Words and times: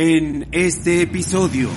En 0.00 0.46
este 0.52 1.02
episodio, 1.02 1.68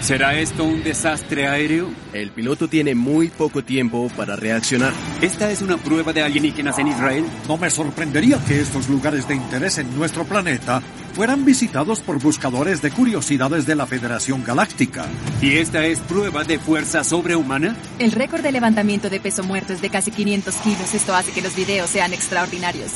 ¿será 0.00 0.38
esto 0.38 0.62
un 0.62 0.84
desastre 0.84 1.48
aéreo? 1.48 1.90
El 2.12 2.30
piloto 2.30 2.68
tiene 2.68 2.94
muy 2.94 3.26
poco 3.26 3.64
tiempo 3.64 4.08
para 4.16 4.36
reaccionar. 4.36 4.92
¿Esta 5.20 5.50
es 5.50 5.62
una 5.62 5.76
prueba 5.76 6.12
de 6.12 6.22
alienígenas 6.22 6.78
en 6.78 6.86
Israel? 6.86 7.24
No 7.48 7.56
me 7.56 7.68
sorprendería 7.68 8.38
que 8.46 8.60
estos 8.60 8.88
lugares 8.88 9.26
de 9.26 9.34
interés 9.34 9.78
en 9.78 9.92
nuestro 9.98 10.22
planeta 10.22 10.80
fueran 11.12 11.44
visitados 11.44 11.98
por 11.98 12.20
buscadores 12.20 12.82
de 12.82 12.92
curiosidades 12.92 13.66
de 13.66 13.74
la 13.74 13.86
Federación 13.86 14.44
Galáctica. 14.44 15.06
¿Y 15.42 15.56
esta 15.56 15.84
es 15.84 15.98
prueba 15.98 16.44
de 16.44 16.60
fuerza 16.60 17.02
sobrehumana? 17.02 17.74
El 17.98 18.12
récord 18.12 18.42
de 18.42 18.52
levantamiento 18.52 19.10
de 19.10 19.18
peso 19.18 19.42
muerto 19.42 19.72
es 19.72 19.80
de 19.80 19.90
casi 19.90 20.12
500 20.12 20.54
kilos. 20.58 20.94
Esto 20.94 21.16
hace 21.16 21.32
que 21.32 21.42
los 21.42 21.56
videos 21.56 21.90
sean 21.90 22.12
extraordinarios. 22.12 22.92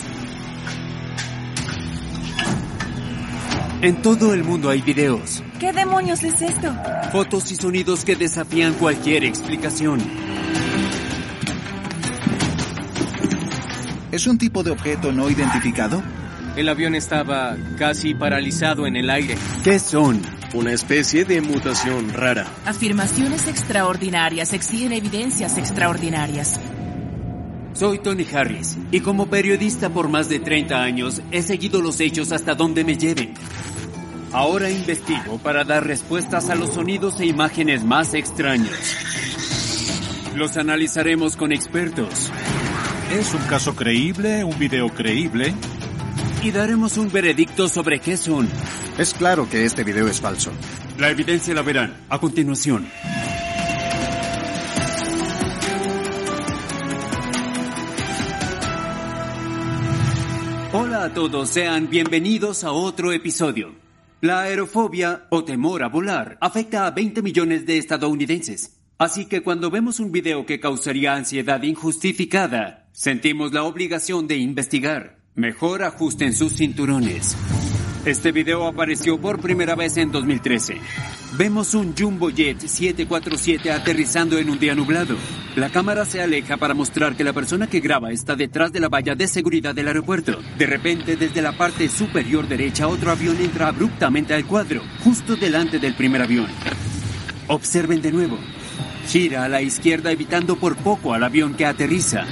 En 3.82 4.02
todo 4.02 4.34
el 4.34 4.44
mundo 4.44 4.68
hay 4.68 4.82
videos, 4.82 5.42
¿Qué 5.58 5.72
demonios 5.72 6.22
es 6.22 6.40
esto? 6.42 6.74
fotos 7.12 7.50
y 7.50 7.56
sonidos 7.56 8.04
que 8.04 8.14
desafían 8.14 8.74
cualquier 8.74 9.24
explicación. 9.24 10.00
¿Es 14.12 14.26
un 14.26 14.38
tipo 14.38 14.62
de 14.62 14.70
objeto 14.70 15.12
no 15.12 15.30
identificado? 15.30 16.02
El 16.56 16.68
avión 16.68 16.94
estaba 16.94 17.56
casi 17.78 18.14
paralizado 18.14 18.86
en 18.86 18.96
el 18.96 19.08
aire. 19.08 19.36
¿Qué 19.64 19.78
son? 19.78 20.20
Una 20.52 20.72
especie 20.72 21.24
de 21.24 21.40
mutación 21.40 22.12
rara. 22.12 22.46
Afirmaciones 22.66 23.46
extraordinarias 23.48 24.52
exigen 24.52 24.92
evidencias 24.92 25.56
extraordinarias. 25.56 26.60
Soy 27.72 28.00
Tony 28.00 28.26
Harris 28.30 28.76
y 28.90 29.00
como 29.00 29.26
periodista 29.28 29.88
por 29.90 30.08
más 30.08 30.28
de 30.28 30.40
30 30.40 30.82
años 30.82 31.22
he 31.30 31.40
seguido 31.40 31.80
los 31.80 32.00
hechos 32.00 32.32
hasta 32.32 32.54
donde 32.54 32.84
me 32.84 32.96
lleven. 32.98 33.32
Ahora 34.32 34.70
investigo 34.70 35.38
para 35.38 35.64
dar 35.64 35.86
respuestas 35.86 36.50
a 36.50 36.54
los 36.54 36.74
sonidos 36.74 37.18
e 37.20 37.26
imágenes 37.26 37.84
más 37.84 38.14
extraños. 38.14 38.70
Los 40.36 40.56
analizaremos 40.56 41.36
con 41.36 41.52
expertos 41.52 42.30
¿Es 43.12 43.34
un 43.34 43.42
caso 43.42 43.74
creíble, 43.74 44.44
un 44.44 44.56
video 44.58 44.88
creíble? 44.88 45.52
y 46.42 46.52
daremos 46.52 46.96
un 46.96 47.10
veredicto 47.12 47.68
sobre 47.68 47.98
qué 47.98 48.16
son. 48.16 48.48
Es 48.96 49.12
claro 49.12 49.48
que 49.50 49.64
este 49.64 49.84
video 49.84 50.08
es 50.08 50.20
falso. 50.20 50.50
La 50.98 51.10
evidencia 51.10 51.52
la 51.52 51.62
verán 51.62 51.94
a 52.08 52.18
continuación. 52.18 52.86
Hola 60.72 61.04
a 61.04 61.12
todos, 61.12 61.48
sean 61.48 61.90
bienvenidos 61.90 62.62
a 62.64 62.70
otro 62.72 63.12
episodio. 63.12 63.79
La 64.22 64.42
aerofobia 64.42 65.26
o 65.30 65.44
temor 65.44 65.82
a 65.82 65.88
volar 65.88 66.36
afecta 66.42 66.86
a 66.86 66.90
20 66.90 67.22
millones 67.22 67.64
de 67.64 67.78
estadounidenses. 67.78 68.78
Así 68.98 69.24
que 69.24 69.42
cuando 69.42 69.70
vemos 69.70 69.98
un 69.98 70.12
video 70.12 70.44
que 70.44 70.60
causaría 70.60 71.14
ansiedad 71.14 71.62
injustificada, 71.62 72.86
sentimos 72.92 73.54
la 73.54 73.64
obligación 73.64 74.26
de 74.26 74.36
investigar. 74.36 75.20
Mejor 75.34 75.82
ajusten 75.82 76.34
sus 76.34 76.54
cinturones. 76.54 77.34
Este 78.06 78.32
video 78.32 78.66
apareció 78.66 79.20
por 79.20 79.40
primera 79.40 79.74
vez 79.74 79.98
en 79.98 80.10
2013. 80.10 80.78
Vemos 81.36 81.74
un 81.74 81.94
Jumbo 81.94 82.30
Jet 82.30 82.58
747 82.58 83.70
aterrizando 83.70 84.38
en 84.38 84.48
un 84.48 84.58
día 84.58 84.74
nublado. 84.74 85.16
La 85.54 85.68
cámara 85.68 86.06
se 86.06 86.22
aleja 86.22 86.56
para 86.56 86.72
mostrar 86.72 87.14
que 87.14 87.24
la 87.24 87.34
persona 87.34 87.66
que 87.66 87.80
graba 87.80 88.10
está 88.10 88.36
detrás 88.36 88.72
de 88.72 88.80
la 88.80 88.88
valla 88.88 89.14
de 89.14 89.28
seguridad 89.28 89.74
del 89.74 89.88
aeropuerto. 89.88 90.38
De 90.56 90.64
repente, 90.64 91.16
desde 91.16 91.42
la 91.42 91.52
parte 91.52 91.90
superior 91.90 92.48
derecha, 92.48 92.88
otro 92.88 93.10
avión 93.10 93.36
entra 93.38 93.68
abruptamente 93.68 94.32
al 94.32 94.46
cuadro, 94.46 94.80
justo 95.04 95.36
delante 95.36 95.78
del 95.78 95.94
primer 95.94 96.22
avión. 96.22 96.46
Observen 97.48 98.00
de 98.00 98.12
nuevo. 98.12 98.38
Gira 99.08 99.44
a 99.44 99.48
la 99.50 99.60
izquierda 99.60 100.10
evitando 100.10 100.56
por 100.56 100.74
poco 100.76 101.12
al 101.12 101.22
avión 101.22 101.52
que 101.52 101.66
aterriza. 101.66 102.24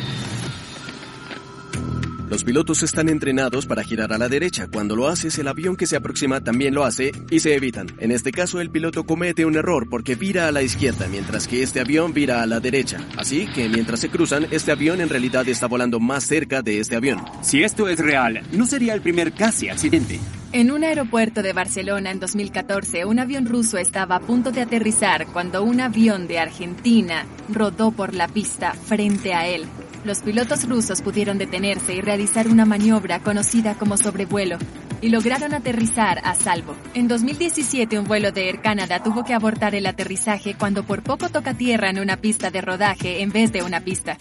Los 2.28 2.44
pilotos 2.44 2.82
están 2.82 3.08
entrenados 3.08 3.64
para 3.64 3.82
girar 3.82 4.12
a 4.12 4.18
la 4.18 4.28
derecha. 4.28 4.68
Cuando 4.70 4.94
lo 4.94 5.08
haces, 5.08 5.38
el 5.38 5.48
avión 5.48 5.76
que 5.76 5.86
se 5.86 5.96
aproxima 5.96 6.42
también 6.42 6.74
lo 6.74 6.84
hace 6.84 7.12
y 7.30 7.40
se 7.40 7.54
evitan. 7.54 7.86
En 8.00 8.12
este 8.12 8.32
caso, 8.32 8.60
el 8.60 8.68
piloto 8.68 9.04
comete 9.04 9.46
un 9.46 9.56
error 9.56 9.88
porque 9.88 10.14
vira 10.14 10.46
a 10.46 10.52
la 10.52 10.60
izquierda, 10.60 11.08
mientras 11.08 11.48
que 11.48 11.62
este 11.62 11.80
avión 11.80 12.12
vira 12.12 12.42
a 12.42 12.46
la 12.46 12.60
derecha. 12.60 12.98
Así 13.16 13.46
que 13.46 13.70
mientras 13.70 14.00
se 14.00 14.10
cruzan, 14.10 14.46
este 14.50 14.72
avión 14.72 15.00
en 15.00 15.08
realidad 15.08 15.48
está 15.48 15.66
volando 15.68 16.00
más 16.00 16.24
cerca 16.24 16.60
de 16.60 16.80
este 16.80 16.96
avión. 16.96 17.24
Si 17.40 17.62
esto 17.62 17.88
es 17.88 17.98
real, 17.98 18.42
no 18.52 18.66
sería 18.66 18.92
el 18.92 19.00
primer 19.00 19.32
casi 19.32 19.70
accidente. 19.70 20.20
En 20.52 20.70
un 20.70 20.84
aeropuerto 20.84 21.42
de 21.42 21.54
Barcelona 21.54 22.10
en 22.10 22.20
2014, 22.20 23.06
un 23.06 23.18
avión 23.20 23.46
ruso 23.46 23.78
estaba 23.78 24.16
a 24.16 24.20
punto 24.20 24.50
de 24.50 24.60
aterrizar 24.60 25.26
cuando 25.28 25.62
un 25.62 25.80
avión 25.80 26.26
de 26.26 26.38
Argentina 26.38 27.24
rodó 27.48 27.90
por 27.90 28.12
la 28.12 28.28
pista 28.28 28.74
frente 28.74 29.32
a 29.32 29.46
él. 29.46 29.64
Los 30.08 30.20
pilotos 30.20 30.66
rusos 30.66 31.02
pudieron 31.02 31.36
detenerse 31.36 31.94
y 31.94 32.00
realizar 32.00 32.48
una 32.48 32.64
maniobra 32.64 33.20
conocida 33.20 33.74
como 33.74 33.98
sobrevuelo 33.98 34.56
y 35.02 35.10
lograron 35.10 35.52
aterrizar 35.52 36.22
a 36.24 36.34
salvo. 36.34 36.74
En 36.94 37.08
2017, 37.08 37.98
un 37.98 38.06
vuelo 38.06 38.32
de 38.32 38.48
Air 38.48 38.62
Canada 38.62 39.02
tuvo 39.02 39.22
que 39.22 39.34
abortar 39.34 39.74
el 39.74 39.84
aterrizaje 39.84 40.54
cuando 40.54 40.82
por 40.82 41.02
poco 41.02 41.28
toca 41.28 41.52
tierra 41.52 41.90
en 41.90 41.98
una 41.98 42.16
pista 42.16 42.50
de 42.50 42.62
rodaje 42.62 43.20
en 43.20 43.32
vez 43.32 43.52
de 43.52 43.62
una 43.62 43.82
pista. 43.82 44.16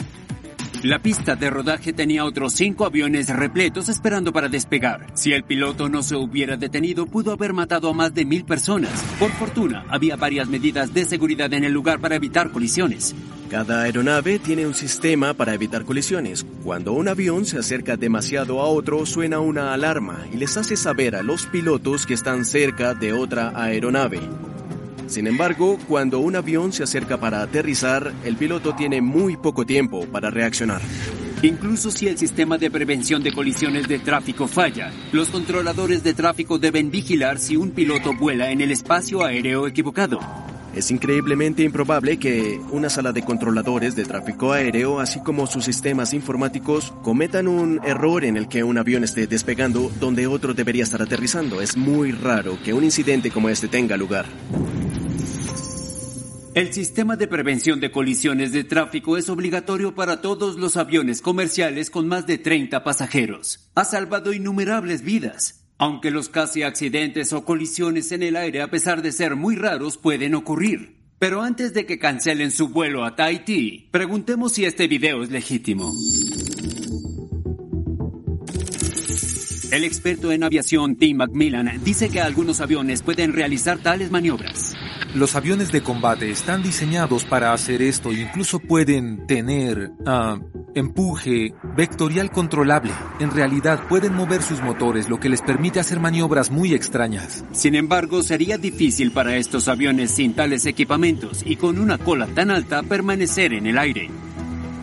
La 0.84 1.00
pista 1.00 1.38
de 1.38 1.50
rodaje 1.50 1.94
tenía 1.94 2.26
otros 2.26 2.52
cinco 2.52 2.86
aviones 2.86 3.30
repletos 3.30 3.88
esperando 3.88 4.34
para 4.34 4.50
despegar. 4.50 5.08
Si 5.14 5.32
el 5.32 5.46
piloto 5.46 5.88
no 5.88 6.04
se 6.04 6.18
hubiera 6.18 6.58
detenido, 6.58 7.06
pudo 7.06 7.32
haber 7.32 7.54
matado 7.54 7.90
a 7.90 7.94
más 7.94 8.14
de 8.14 8.26
mil 8.26 8.44
personas. 8.44 8.92
Por 9.18 9.32
fortuna, 9.32 9.86
había 9.90 10.18
varias 10.18 10.50
medidas 10.50 10.94
de 10.94 11.06
seguridad 11.06 11.54
en 11.54 11.64
el 11.64 11.72
lugar 11.72 12.02
para 12.02 12.18
evitar 12.18 12.52
colisiones. 12.52 13.16
Cada 13.50 13.84
aeronave 13.84 14.40
tiene 14.40 14.68
un 14.68 14.74
sistema 14.74 15.34
para 15.34 15.54
evitar 15.54 15.86
colisiones. 15.86 16.46
Cuando 16.66 16.92
un 16.92 17.08
avión 17.08 17.46
se 17.46 17.58
acerca 17.58 17.96
demasiado 17.96 18.60
a 18.60 18.66
otro, 18.66 19.06
suena 19.06 19.40
una 19.40 19.74
alarma 19.74 20.28
y 20.34 20.38
les 20.38 20.58
hace 20.58 20.76
saber 20.76 21.16
a 21.16 21.24
los 21.24 21.46
pilotos 21.46 22.06
que 22.06 22.14
están 22.14 22.44
cerca 22.44 22.94
de 22.94 23.14
otra 23.14 23.54
aeronave. 23.56 24.20
Sin 25.08 25.28
embargo, 25.28 25.78
cuando 25.88 26.20
un 26.20 26.36
avión 26.36 26.74
se 26.74 26.84
acerca 26.84 27.18
para 27.18 27.42
aterrizar, 27.42 28.12
el 28.26 28.36
piloto 28.36 28.76
tiene 28.76 29.00
muy 29.02 29.38
poco 29.38 29.66
tiempo 29.66 30.06
para 30.08 30.30
reaccionar. 30.30 30.82
Incluso 31.42 31.90
si 31.90 32.10
el 32.10 32.18
sistema 32.18 32.58
de 32.58 32.70
prevención 32.70 33.24
de 33.24 33.32
colisiones 33.32 33.88
de 33.88 34.00
tráfico 34.00 34.50
falla, 34.50 34.92
los 35.14 35.30
controladores 35.30 36.04
de 36.04 36.14
tráfico 36.14 36.60
deben 36.60 36.92
vigilar 36.92 37.40
si 37.40 37.56
un 37.56 37.72
piloto 37.72 38.14
vuela 38.14 38.52
en 38.52 38.60
el 38.60 38.72
espacio 38.72 39.24
aéreo 39.24 39.68
equivocado. 39.68 40.20
Es 40.78 40.92
increíblemente 40.92 41.64
improbable 41.64 42.20
que 42.20 42.62
una 42.70 42.88
sala 42.92 43.12
de 43.12 43.24
controladores 43.24 43.96
de 43.96 44.06
tráfico 44.06 44.54
aéreo, 44.54 45.00
así 45.00 45.20
como 45.22 45.48
sus 45.48 45.66
sistemas 45.66 46.14
informáticos, 46.14 46.94
cometan 47.02 47.48
un 47.48 47.82
error 47.84 48.24
en 48.24 48.38
el 48.38 48.48
que 48.48 48.64
un 48.64 48.78
avión 48.78 49.04
esté 49.04 49.26
despegando 49.26 49.92
donde 50.00 50.28
otro 50.28 50.54
debería 50.54 50.84
estar 50.84 51.02
aterrizando. 51.02 51.62
Es 51.62 51.76
muy 51.78 52.12
raro 52.12 52.60
que 52.64 52.74
un 52.74 52.84
incidente 52.84 53.32
como 53.32 53.50
este 53.50 53.68
tenga 53.68 53.98
lugar. 53.98 54.28
El 56.54 56.72
sistema 56.72 57.16
de 57.16 57.28
prevención 57.28 57.80
de 57.80 57.90
colisiones 57.90 58.52
de 58.52 58.64
tráfico 58.64 59.18
es 59.18 59.30
obligatorio 59.30 59.96
para 59.96 60.22
todos 60.22 60.58
los 60.58 60.78
aviones 60.78 61.22
comerciales 61.22 61.90
con 61.90 62.08
más 62.08 62.28
de 62.28 62.38
30 62.38 62.84
pasajeros. 62.84 63.72
Ha 63.74 63.84
salvado 63.84 64.32
innumerables 64.32 65.02
vidas. 65.02 65.67
Aunque 65.80 66.10
los 66.10 66.30
casi 66.30 66.64
accidentes 66.64 67.34
o 67.34 67.46
colisiones 67.46 68.12
en 68.12 68.24
el 68.24 68.36
aire, 68.36 68.62
a 68.62 68.72
pesar 68.72 69.04
de 69.04 69.12
ser 69.12 69.36
muy 69.36 69.56
raros, 69.56 69.98
pueden 69.98 70.34
ocurrir. 70.34 70.98
Pero 71.20 71.44
antes 71.44 71.74
de 71.74 71.86
que 71.86 72.00
cancelen 72.00 72.52
su 72.52 72.70
vuelo 72.70 73.06
a 73.06 73.16
Tahití, 73.16 73.88
preguntemos 73.92 74.54
si 74.54 74.66
este 74.66 74.88
video 74.88 75.22
es 75.22 75.30
legítimo. 75.30 75.94
El 79.72 79.84
experto 79.84 80.32
en 80.32 80.44
aviación 80.44 80.96
Tim 80.96 81.18
Macmillan 81.18 81.84
dice 81.84 82.10
que 82.10 82.22
algunos 82.22 82.62
aviones 82.62 83.04
pueden 83.04 83.34
realizar 83.34 83.78
tales 83.80 84.10
maniobras. 84.10 84.74
Los 85.14 85.36
aviones 85.36 85.72
de 85.72 85.82
combate 85.82 86.32
están 86.32 86.64
diseñados 86.64 87.26
para 87.26 87.54
hacer 87.54 87.82
esto 87.82 88.12
e 88.12 88.22
incluso 88.22 88.60
pueden 88.60 89.28
tener 89.28 89.92
ah, 90.06 90.40
empuje, 90.78 91.54
vectorial 91.76 92.32
controlable. 92.32 92.92
En 93.20 93.32
realidad 93.32 93.88
pueden 93.88 94.14
mover 94.14 94.42
sus 94.42 94.62
motores, 94.62 95.10
lo 95.10 95.20
que 95.20 95.30
les 95.30 95.42
permite 95.42 95.80
hacer 95.80 96.00
maniobras 96.00 96.52
muy 96.52 96.74
extrañas. 96.74 97.44
Sin 97.52 97.76
embargo, 97.76 98.24
sería 98.24 98.58
difícil 98.58 99.12
para 99.12 99.36
estos 99.38 99.68
aviones 99.68 100.12
sin 100.12 100.34
tales 100.34 100.66
equipamientos 100.66 101.44
y 101.46 101.56
con 101.56 101.80
una 101.80 101.98
cola 101.98 102.28
tan 102.28 102.52
alta 102.52 102.84
permanecer 102.84 103.54
en 103.54 103.68
el 103.68 103.78
aire. 103.78 104.10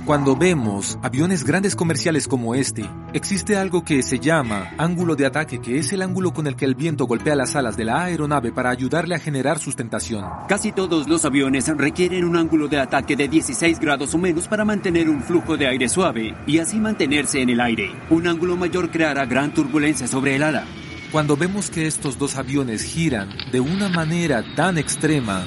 Cuando 0.04 0.36
vemos 0.36 0.98
aviones 1.02 1.44
grandes 1.44 1.74
comerciales 1.74 2.28
como 2.28 2.54
este, 2.54 2.84
existe 3.14 3.56
algo 3.56 3.86
que 3.86 4.02
se 4.02 4.18
llama 4.18 4.74
ángulo 4.76 5.16
de 5.16 5.24
ataque, 5.24 5.62
que 5.62 5.78
es 5.78 5.94
el 5.94 6.02
ángulo 6.02 6.34
con 6.34 6.46
el 6.46 6.56
que 6.56 6.66
el 6.66 6.74
viento 6.74 7.06
golpea 7.06 7.34
las 7.34 7.56
alas 7.56 7.78
de 7.78 7.86
la 7.86 8.04
aeronave 8.04 8.52
para 8.52 8.68
ayudarle 8.68 9.14
a 9.14 9.18
generar 9.18 9.58
sustentación. 9.58 10.26
Casi 10.46 10.72
todos 10.72 11.08
los 11.08 11.24
aviones 11.24 11.68
requieren 11.74 12.24
un 12.24 12.36
ángulo 12.36 12.68
de 12.68 12.80
ataque 12.80 13.16
de 13.16 13.28
16 13.28 13.80
grados 13.80 14.14
o 14.14 14.18
menos 14.18 14.46
para 14.46 14.66
mantener 14.66 15.08
un 15.08 15.22
flujo 15.22 15.56
de 15.56 15.68
aire 15.68 15.88
suave 15.88 16.34
y 16.46 16.58
así 16.58 16.76
mantenerse 16.76 17.40
en 17.40 17.48
el 17.48 17.60
aire. 17.62 17.90
Un 18.10 18.26
ángulo 18.26 18.58
mayor 18.58 18.90
creará 18.90 19.24
gran 19.24 19.54
turbulencia 19.54 20.06
sobre 20.06 20.36
el 20.36 20.42
ala. 20.42 20.66
Cuando 21.12 21.34
vemos 21.34 21.70
que 21.70 21.86
estos 21.86 22.18
dos 22.18 22.36
aviones 22.36 22.82
giran 22.82 23.30
de 23.50 23.60
una 23.60 23.88
manera 23.88 24.44
tan 24.54 24.76
extrema, 24.76 25.46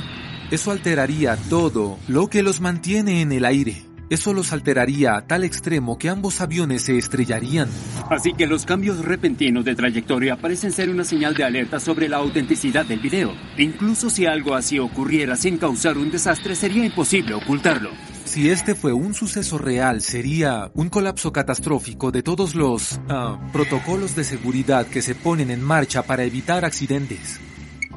eso 0.50 0.71
alteraría 0.71 1.38
todo 1.48 2.00
lo 2.07 2.25
que 2.25 2.42
los 2.42 2.59
mantiene 2.59 3.21
en 3.21 3.31
el 3.31 3.45
aire. 3.45 3.87
Eso 4.09 4.33
los 4.33 4.54
alteraría 4.54 5.18
a 5.18 5.27
tal 5.27 5.44
extremo 5.44 5.98
que 5.98 6.09
ambos 6.09 6.39
aviones 6.39 6.83
se 6.83 6.98
estrellarían. 6.98 7.68
Así 8.09 8.33
que 8.33 8.48
los 8.48 8.65
cambios 8.65 9.04
repentinos 9.04 9.65
de 9.65 9.75
trayectoria 9.75 10.38
parecen 10.38 10.71
ser 10.71 10.89
una 10.89 11.04
señal 11.04 11.33
de 11.33 11.44
alerta 11.44 11.80
sobre 11.80 12.07
la 12.07 12.18
autenticidad 12.18 12.86
del 12.86 13.00
video. 13.00 13.33
Incluso 13.57 14.09
si 14.09 14.25
algo 14.25 14.56
así 14.56 14.80
ocurriera 14.80 15.36
sin 15.36 15.57
causar 15.57 15.98
un 15.98 16.09
desastre, 16.09 16.56
sería 16.56 16.86
imposible 16.86 17.33
ocultarlo. 17.33 17.89
Si 18.24 18.50
este 18.50 18.75
fue 18.75 18.94
un 18.94 19.13
suceso 19.13 19.57
real, 19.57 20.01
sería 20.01 20.71
un 20.74 20.89
colapso 20.89 21.31
catastrófico 21.33 22.12
de 22.12 22.24
todos 22.24 22.56
los 22.56 22.94
uh, 23.09 23.51
protocolos 23.51 24.15
de 24.15 24.24
seguridad 24.24 24.86
que 24.88 25.01
se 25.01 25.15
ponen 25.15 25.50
en 25.50 25.62
marcha 25.62 26.04
para 26.04 26.24
evitar 26.24 26.63
accidentes. 26.63 27.39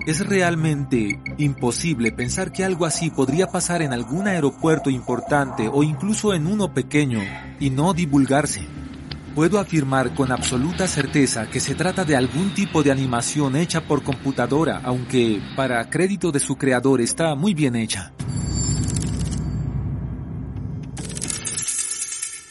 Es 0.07 0.27
realmente 0.27 1.21
imposible 1.37 2.11
pensar 2.11 2.53
que 2.53 2.65
algo 2.65 2.87
así 2.87 3.11
podría 3.11 3.49
pasar 3.49 3.83
en 3.83 3.93
algún 3.93 4.27
aeropuerto 4.29 4.89
importante 4.89 5.69
o 5.71 5.83
incluso 5.83 6.33
en 6.33 6.47
uno 6.47 6.73
pequeño 6.73 7.21
y 7.61 7.69
no 7.69 7.93
divulgarse. 7.93 8.67
Puedo 9.35 9.61
afirmar 9.61 10.15
con 10.15 10.33
absoluta 10.33 10.89
certeza 10.89 11.49
que 11.51 11.61
se 11.61 11.75
trata 11.75 12.05
de 12.05 12.17
algún 12.17 12.55
tipo 12.55 12.83
de 12.83 12.91
animación 12.91 13.57
hecha 13.57 13.83
por 13.83 14.03
computadora, 14.03 14.81
aunque, 14.83 15.41
para 15.55 15.89
crédito 15.91 16.33
de 16.33 16.41
su 16.41 16.57
creador, 16.57 17.01
está 17.01 17.35
muy 17.35 17.53
bien 17.53 17.77
hecha. 17.77 18.13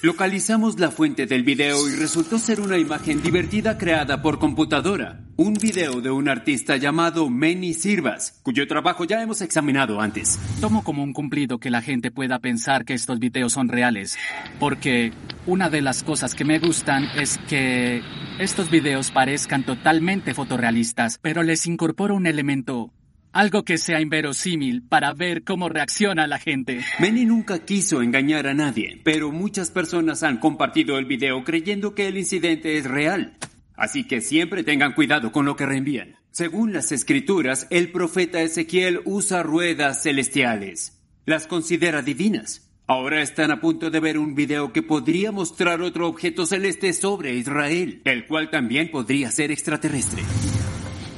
Localizamos 0.02 0.80
la 0.80 0.92
fuente 0.92 1.26
del 1.26 1.44
video 1.44 1.90
y 1.90 1.96
resultó 1.98 2.40
ser 2.40 2.62
una 2.62 2.78
imagen 2.78 3.22
divertida 3.22 3.78
creada 3.78 4.22
por 4.22 4.40
computadora. 4.40 5.26
Un 5.36 5.56
video 5.56 6.00
de 6.00 6.10
un 6.10 6.30
artista 6.30 6.78
llamado 6.78 7.30
Manny 7.30 7.74
Sirvas, 7.74 8.40
cuyo 8.42 8.66
trabajo 8.66 9.04
ya 9.04 9.22
hemos 9.22 9.42
examinado 9.42 10.00
antes. 10.00 10.40
Tomo 10.62 10.86
como 10.86 11.04
un 11.04 11.12
cumplido 11.12 11.60
que 11.60 11.70
la 11.70 11.82
gente 11.82 12.12
pueda 12.12 12.40
pensar 12.40 12.86
que 12.86 12.94
estos 12.94 13.20
videos 13.20 13.52
son 13.52 13.68
reales, 13.68 14.18
porque 14.58 15.12
una 15.46 15.70
de 15.70 15.82
las 15.82 16.04
cosas 16.04 16.34
que 16.34 16.46
me 16.46 16.60
gustan 16.60 17.04
es 17.18 17.38
que 17.50 18.02
estos 18.40 18.70
videos 18.70 19.12
parezcan 19.12 19.66
totalmente 19.66 20.34
fotorrealistas, 20.34 21.20
pero 21.22 21.44
les 21.44 21.68
incorporo 21.68 22.16
un 22.16 22.26
elemento 22.26 22.94
algo 23.32 23.64
que 23.64 23.78
sea 23.78 24.02
inverosímil 24.02 24.84
para 24.84 25.14
ver 25.14 25.44
cómo 25.44 25.70
reacciona 25.70 26.28
la 26.28 26.40
gente. 26.40 26.82
Manny 27.00 27.26
nunca 27.26 27.60
quiso 27.60 28.02
engañar 28.02 28.48
a 28.48 28.54
nadie, 28.54 29.02
pero 29.04 29.32
muchas 29.32 29.72
personas 29.72 30.24
han 30.24 30.38
compartido 30.38 30.98
el 30.98 31.06
video 31.06 31.44
creyendo 31.44 31.96
que 31.96 32.08
el 32.08 32.18
incidente 32.18 32.78
es 32.78 32.86
real. 32.86 33.38
Así 33.76 34.06
que 34.06 34.22
siempre 34.22 34.64
tengan 34.64 34.94
cuidado 34.94 35.32
con 35.32 35.46
lo 35.46 35.56
que 35.56 35.66
reenvían. 35.66 36.16
Según 36.32 36.74
las 36.74 36.92
escrituras, 36.92 37.68
el 37.70 37.92
profeta 37.92 38.42
Ezequiel 38.42 39.02
usa 39.06 39.42
ruedas 39.42 40.04
celestiales. 40.04 41.00
Las 41.26 41.48
considera 41.48 42.02
divinas. 42.02 42.70
Ahora 42.88 43.22
están 43.22 43.52
a 43.52 43.62
punto 43.62 43.92
de 43.92 44.00
ver 44.00 44.18
un 44.18 44.34
video 44.34 44.74
que 44.74 44.82
podría 44.82 45.32
mostrar 45.32 45.82
otro 45.82 46.08
objeto 46.08 46.46
celeste 46.46 46.92
sobre 46.94 47.36
Israel, 47.36 48.02
el 48.04 48.26
cual 48.26 48.50
también 48.50 48.90
podría 48.90 49.30
ser 49.30 49.52
extraterrestre. 49.52 50.24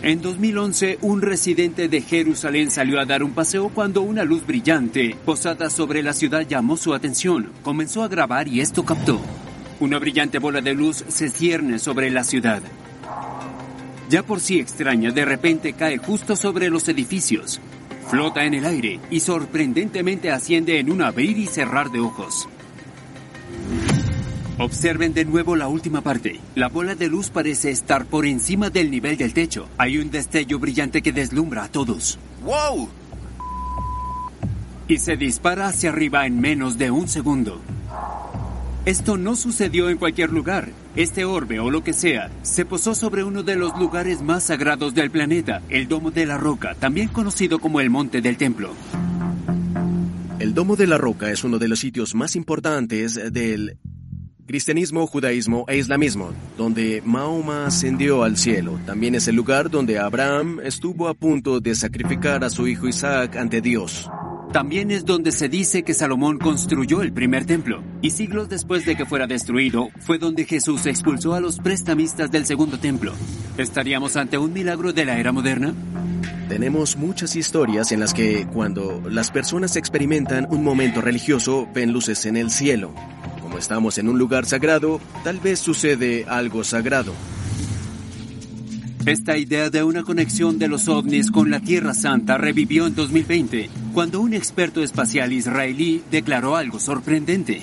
En 0.03 0.19
2011, 0.19 0.97
un 1.01 1.21
residente 1.21 1.87
de 1.87 2.01
Jerusalén 2.01 2.71
salió 2.71 2.99
a 2.99 3.05
dar 3.05 3.21
un 3.21 3.33
paseo 3.33 3.69
cuando 3.69 4.01
una 4.01 4.23
luz 4.23 4.47
brillante 4.47 5.15
posada 5.25 5.69
sobre 5.69 6.01
la 6.01 6.13
ciudad 6.13 6.47
llamó 6.47 6.75
su 6.75 6.95
atención. 6.95 7.51
Comenzó 7.61 8.01
a 8.01 8.07
grabar 8.07 8.47
y 8.47 8.61
esto 8.61 8.83
captó. 8.83 9.21
Una 9.79 9.99
brillante 9.99 10.39
bola 10.39 10.59
de 10.59 10.73
luz 10.73 11.05
se 11.07 11.29
cierne 11.29 11.77
sobre 11.77 12.09
la 12.09 12.23
ciudad. 12.23 12.63
Ya 14.09 14.23
por 14.23 14.39
sí 14.39 14.59
extraña, 14.59 15.11
de 15.11 15.23
repente 15.23 15.73
cae 15.73 15.99
justo 15.99 16.35
sobre 16.35 16.71
los 16.71 16.89
edificios. 16.89 17.61
Flota 18.09 18.43
en 18.45 18.55
el 18.55 18.65
aire 18.65 18.99
y 19.11 19.19
sorprendentemente 19.19 20.31
asciende 20.31 20.79
en 20.79 20.91
un 20.91 21.03
abrir 21.03 21.37
y 21.37 21.45
cerrar 21.45 21.91
de 21.91 21.99
ojos. 21.99 22.49
Observen 24.57 25.13
de 25.13 25.25
nuevo 25.25 25.55
la 25.55 25.67
última 25.67 26.01
parte. 26.01 26.39
La 26.55 26.67
bola 26.67 26.95
de 26.95 27.07
luz 27.07 27.29
parece 27.29 27.71
estar 27.71 28.05
por 28.05 28.25
encima 28.25 28.69
del 28.69 28.91
nivel 28.91 29.17
del 29.17 29.33
techo. 29.33 29.67
Hay 29.77 29.97
un 29.97 30.11
destello 30.11 30.59
brillante 30.59 31.01
que 31.01 31.11
deslumbra 31.11 31.63
a 31.63 31.71
todos. 31.71 32.19
¡Wow! 32.43 32.89
Y 34.87 34.97
se 34.97 35.15
dispara 35.15 35.67
hacia 35.67 35.89
arriba 35.89 36.25
en 36.25 36.39
menos 36.39 36.77
de 36.77 36.91
un 36.91 37.07
segundo. 37.07 37.61
Esto 38.85 39.17
no 39.17 39.35
sucedió 39.35 39.89
en 39.89 39.97
cualquier 39.97 40.31
lugar. 40.31 40.69
Este 40.95 41.23
orbe 41.23 41.59
o 41.59 41.69
lo 41.71 41.83
que 41.83 41.93
sea 41.93 42.29
se 42.41 42.65
posó 42.65 42.95
sobre 42.95 43.23
uno 43.23 43.43
de 43.43 43.55
los 43.55 43.77
lugares 43.79 44.21
más 44.21 44.43
sagrados 44.43 44.93
del 44.93 45.11
planeta, 45.11 45.61
el 45.69 45.87
Domo 45.87 46.11
de 46.11 46.25
la 46.25 46.37
Roca, 46.37 46.75
también 46.75 47.07
conocido 47.07 47.59
como 47.59 47.79
el 47.79 47.89
Monte 47.89 48.21
del 48.21 48.37
Templo. 48.37 48.73
El 50.39 50.53
Domo 50.53 50.75
de 50.75 50.87
la 50.87 50.97
Roca 50.97 51.31
es 51.31 51.43
uno 51.43 51.59
de 51.59 51.67
los 51.67 51.79
sitios 51.79 52.15
más 52.15 52.35
importantes 52.35 53.31
del 53.31 53.77
cristianismo, 54.51 55.07
judaísmo 55.07 55.63
e 55.69 55.77
islamismo, 55.77 56.33
donde 56.57 57.01
Mahoma 57.05 57.67
ascendió 57.67 58.23
al 58.23 58.35
cielo. 58.35 58.81
También 58.85 59.15
es 59.15 59.29
el 59.29 59.37
lugar 59.37 59.69
donde 59.69 59.97
Abraham 59.97 60.59
estuvo 60.61 61.07
a 61.07 61.13
punto 61.13 61.61
de 61.61 61.73
sacrificar 61.73 62.43
a 62.43 62.49
su 62.49 62.67
hijo 62.67 62.85
Isaac 62.85 63.37
ante 63.37 63.61
Dios. 63.61 64.09
También 64.51 64.91
es 64.91 65.05
donde 65.05 65.31
se 65.31 65.47
dice 65.47 65.83
que 65.83 65.93
Salomón 65.93 66.37
construyó 66.37 67.01
el 67.01 67.13
primer 67.13 67.45
templo, 67.45 67.81
y 68.01 68.09
siglos 68.09 68.49
después 68.49 68.85
de 68.85 68.97
que 68.97 69.05
fuera 69.05 69.25
destruido, 69.25 69.87
fue 70.01 70.17
donde 70.17 70.43
Jesús 70.43 70.85
expulsó 70.85 71.33
a 71.33 71.39
los 71.39 71.59
prestamistas 71.59 72.29
del 72.29 72.45
segundo 72.45 72.77
templo. 72.77 73.13
¿Estaríamos 73.57 74.17
ante 74.17 74.37
un 74.37 74.51
milagro 74.51 74.91
de 74.91 75.05
la 75.05 75.17
era 75.17 75.31
moderna? 75.31 75.73
Tenemos 76.49 76.97
muchas 76.97 77.37
historias 77.37 77.93
en 77.93 78.01
las 78.01 78.13
que 78.13 78.45
cuando 78.51 79.01
las 79.09 79.31
personas 79.31 79.77
experimentan 79.77 80.45
un 80.49 80.65
momento 80.65 80.99
religioso 80.99 81.69
ven 81.73 81.93
luces 81.93 82.25
en 82.25 82.35
el 82.35 82.51
cielo, 82.51 82.93
como 83.51 83.59
estamos 83.59 83.97
en 83.97 84.07
un 84.07 84.17
lugar 84.17 84.45
sagrado, 84.45 85.01
tal 85.25 85.41
vez 85.41 85.59
sucede 85.59 86.23
algo 86.25 86.63
sagrado. 86.63 87.13
Esta 89.05 89.37
idea 89.37 89.69
de 89.69 89.83
una 89.83 90.03
conexión 90.03 90.57
de 90.57 90.69
los 90.69 90.87
ovnis 90.87 91.31
con 91.31 91.51
la 91.51 91.59
Tierra 91.59 91.93
Santa 91.93 92.37
revivió 92.37 92.87
en 92.87 92.95
2020, 92.95 93.69
cuando 93.93 94.21
un 94.21 94.33
experto 94.33 94.81
espacial 94.81 95.33
israelí 95.33 96.01
declaró 96.09 96.55
algo 96.55 96.79
sorprendente. 96.79 97.61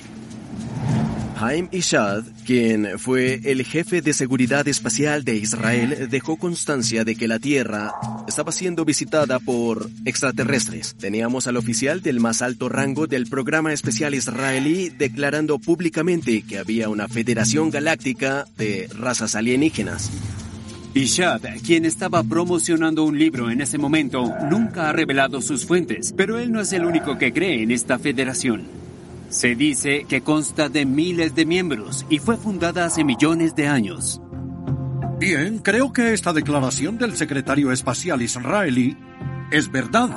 Haim 1.41 1.69
Ishad, 1.71 2.25
quien 2.45 2.99
fue 2.99 3.39
el 3.45 3.63
jefe 3.63 4.01
de 4.01 4.11
seguridad 4.11 4.67
espacial 4.67 5.23
de 5.23 5.37
Israel, 5.37 6.09
dejó 6.09 6.35
constancia 6.35 7.05
de 7.05 7.15
que 7.15 7.29
la 7.29 7.39
Tierra 7.39 7.93
estaba 8.27 8.51
siendo 8.51 8.83
visitada 8.83 9.39
por 9.39 9.89
extraterrestres. 10.03 10.95
Teníamos 10.99 11.47
al 11.47 11.55
oficial 11.55 12.01
del 12.01 12.19
más 12.19 12.41
alto 12.41 12.67
rango 12.67 13.07
del 13.07 13.27
programa 13.27 13.71
especial 13.71 14.15
israelí 14.15 14.89
declarando 14.89 15.59
públicamente 15.59 16.41
que 16.41 16.57
había 16.57 16.89
una 16.89 17.07
federación 17.07 17.69
galáctica 17.69 18.45
de 18.57 18.89
razas 18.93 19.35
alienígenas. 19.35 20.11
Ishad, 20.93 21.41
quien 21.65 21.85
estaba 21.85 22.21
promocionando 22.21 23.05
un 23.05 23.17
libro 23.17 23.49
en 23.49 23.61
ese 23.61 23.77
momento, 23.77 24.29
nunca 24.49 24.89
ha 24.89 24.91
revelado 24.91 25.41
sus 25.41 25.65
fuentes, 25.65 26.13
pero 26.17 26.37
él 26.37 26.51
no 26.51 26.59
es 26.59 26.73
el 26.73 26.83
único 26.83 27.17
que 27.17 27.31
cree 27.31 27.63
en 27.63 27.71
esta 27.71 27.97
federación. 27.97 28.78
Se 29.29 29.55
dice 29.55 30.05
que 30.09 30.21
consta 30.21 30.69
de 30.69 30.85
miles 30.85 31.35
de 31.35 31.45
miembros 31.45 32.05
y 32.09 32.17
fue 32.17 32.35
fundada 32.35 32.85
hace 32.85 33.03
millones 33.03 33.55
de 33.55 33.67
años. 33.67 34.21
Bien, 35.19 35.59
creo 35.59 35.93
que 35.93 36.13
esta 36.13 36.33
declaración 36.33 36.97
del 36.97 37.15
secretario 37.15 37.71
espacial 37.71 38.23
israelí 38.23 38.97
es 39.51 39.71
verdad. 39.71 40.09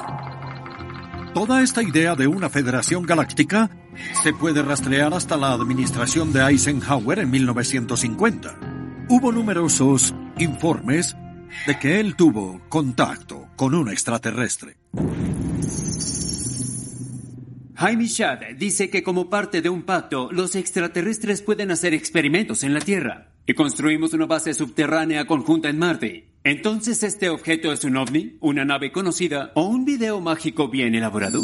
Toda 1.35 1.63
esta 1.63 1.83
idea 1.83 2.15
de 2.15 2.27
una 2.27 2.49
federación 2.49 3.05
galáctica 3.05 3.71
se 4.23 4.33
puede 4.33 4.63
rastrear 4.63 5.13
hasta 5.13 5.37
la 5.37 5.53
administración 5.53 6.33
de 6.33 6.41
Eisenhower 6.41 7.19
en 7.19 7.31
1950. 7.31 8.59
Hubo 9.11 9.31
numerosos 9.31 10.15
informes 10.39 11.17
de 11.67 11.79
que 11.79 12.01
él 12.01 12.17
tuvo 12.17 12.63
contacto 12.71 13.49
con 13.57 13.75
un 13.75 13.91
extraterrestre. 13.91 14.77
Jaime 17.83 18.07
Shad 18.07 18.55
dice 18.59 18.91
que 18.91 19.03
como 19.03 19.29
parte 19.29 19.61
de 19.61 19.69
un 19.69 19.83
pacto, 19.83 20.31
los 20.31 20.55
extraterrestres 20.55 21.43
pueden 21.43 21.73
hacer 21.73 21.95
experimentos 21.95 22.63
en 22.63 22.75
la 22.75 22.81
Tierra 22.81 23.33
y 23.45 23.55
construimos 23.55 24.13
una 24.13 24.27
base 24.27 24.55
subterránea 24.55 25.27
conjunta 25.27 25.69
en 25.69 25.81
Marte. 25.81 26.29
Entonces, 26.45 27.03
¿este 27.03 27.29
objeto 27.29 27.73
es 27.73 27.83
un 27.83 27.97
ovni, 27.97 28.37
una 28.39 28.65
nave 28.65 28.93
conocida 28.93 29.51
o 29.57 29.65
un 29.65 29.85
video 29.85 30.21
mágico 30.21 30.69
bien 30.69 30.95
elaborado? 30.95 31.43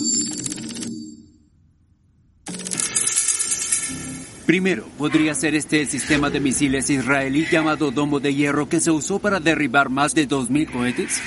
Primero, 4.46 4.86
¿podría 4.96 5.34
ser 5.34 5.56
este 5.56 5.80
el 5.80 5.88
sistema 5.88 6.30
de 6.30 6.38
misiles 6.38 6.88
israelí 6.88 7.46
llamado 7.50 7.90
Domo 7.90 8.20
de 8.20 8.32
Hierro 8.32 8.68
que 8.68 8.78
se 8.78 8.92
usó 8.92 9.18
para 9.18 9.40
derribar 9.40 9.88
más 9.88 10.14
de 10.14 10.28
2.000 10.28 10.70
cohetes? 10.70 11.20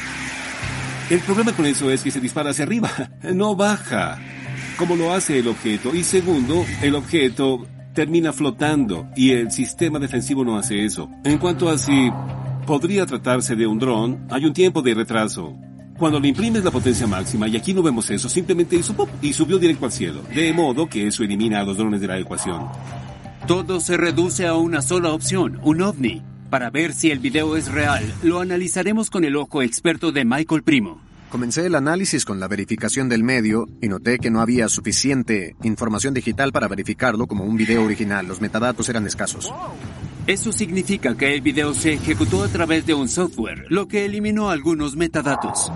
El 1.10 1.20
problema 1.20 1.52
con 1.52 1.66
eso 1.66 1.92
es 1.92 2.02
que 2.02 2.12
se 2.12 2.22
dispara 2.22 2.52
hacia 2.52 2.64
arriba, 2.64 2.90
no 3.34 3.58
baja, 3.58 4.18
como 4.82 4.96
lo 4.96 5.14
hace 5.14 5.38
el 5.38 5.48
objeto. 5.48 5.94
Y 5.94 6.04
segundo, 6.04 6.66
el 6.82 6.96
objeto 6.96 7.68
termina 7.94 8.34
flotando 8.34 9.08
y 9.16 9.30
el 9.30 9.52
sistema 9.52 10.00
defensivo 10.00 10.44
no 10.44 10.58
hace 10.58 10.84
eso. 10.84 11.08
En 11.24 11.38
cuanto 11.38 11.70
a 11.70 11.78
si 11.78 12.10
podría 12.66 13.06
tratarse 13.06 13.56
de 13.56 13.68
un 13.68 13.78
dron, 13.78 14.26
hay 14.32 14.44
un 14.44 14.54
tiempo 14.54 14.82
de 14.82 14.96
retraso. 14.96 15.56
Cuando 16.00 16.20
le 16.20 16.30
imprimes 16.30 16.64
la 16.64 16.72
potencia 16.72 17.06
máxima, 17.06 17.48
y 17.48 17.58
aquí 17.58 17.76
no 17.76 17.84
vemos 17.84 18.10
eso, 18.10 18.28
simplemente 18.28 18.76
hizo 18.76 18.96
pop 18.96 19.08
y 19.22 19.34
subió 19.34 19.60
directo 19.60 19.86
al 19.86 19.92
cielo. 19.92 20.24
De 20.34 20.52
modo 20.52 20.90
que 20.90 21.06
eso 21.06 21.24
elimina 21.24 21.60
a 21.60 21.64
los 21.64 21.78
drones 21.78 22.02
de 22.02 22.08
la 22.08 22.18
ecuación. 22.18 22.68
Todo 23.46 23.82
se 23.82 23.98
reduce 23.98 24.48
a 24.48 24.56
una 24.56 24.82
sola 24.82 25.12
opción, 25.12 25.60
un 25.62 25.84
ovni. 25.84 26.24
Para 26.50 26.72
ver 26.72 26.94
si 26.94 27.12
el 27.12 27.20
video 27.20 27.56
es 27.56 27.72
real, 27.72 28.04
lo 28.24 28.40
analizaremos 28.40 29.12
con 29.12 29.26
el 29.26 29.36
ojo 29.36 29.62
experto 29.62 30.12
de 30.12 30.26
Michael 30.26 30.64
Primo. 30.64 31.11
Comencé 31.32 31.66
el 31.66 31.76
análisis 31.76 32.26
con 32.26 32.42
la 32.42 32.50
verificación 32.50 33.08
del 33.08 33.24
medio 33.24 33.70
y 33.82 33.88
noté 33.88 34.20
que 34.20 34.30
no 34.30 34.42
había 34.42 34.68
suficiente 34.68 35.56
información 35.64 36.14
digital 36.14 36.52
para 36.52 36.68
verificarlo 36.68 37.26
como 37.26 37.46
un 37.46 37.56
video 37.56 37.86
original. 37.86 38.28
Los 38.28 38.42
metadatos 38.42 38.90
eran 38.90 39.08
escasos. 39.08 39.50
Eso 40.28 40.52
significa 40.52 41.16
que 41.16 41.34
el 41.34 41.40
video 41.40 41.74
se 41.74 41.94
ejecutó 41.94 42.44
a 42.44 42.50
través 42.50 42.86
de 42.86 42.96
un 42.96 43.08
software, 43.08 43.66
lo 43.70 43.88
que 43.88 44.04
eliminó 44.04 44.50
algunos 44.50 44.98
metadatos. 44.98 45.72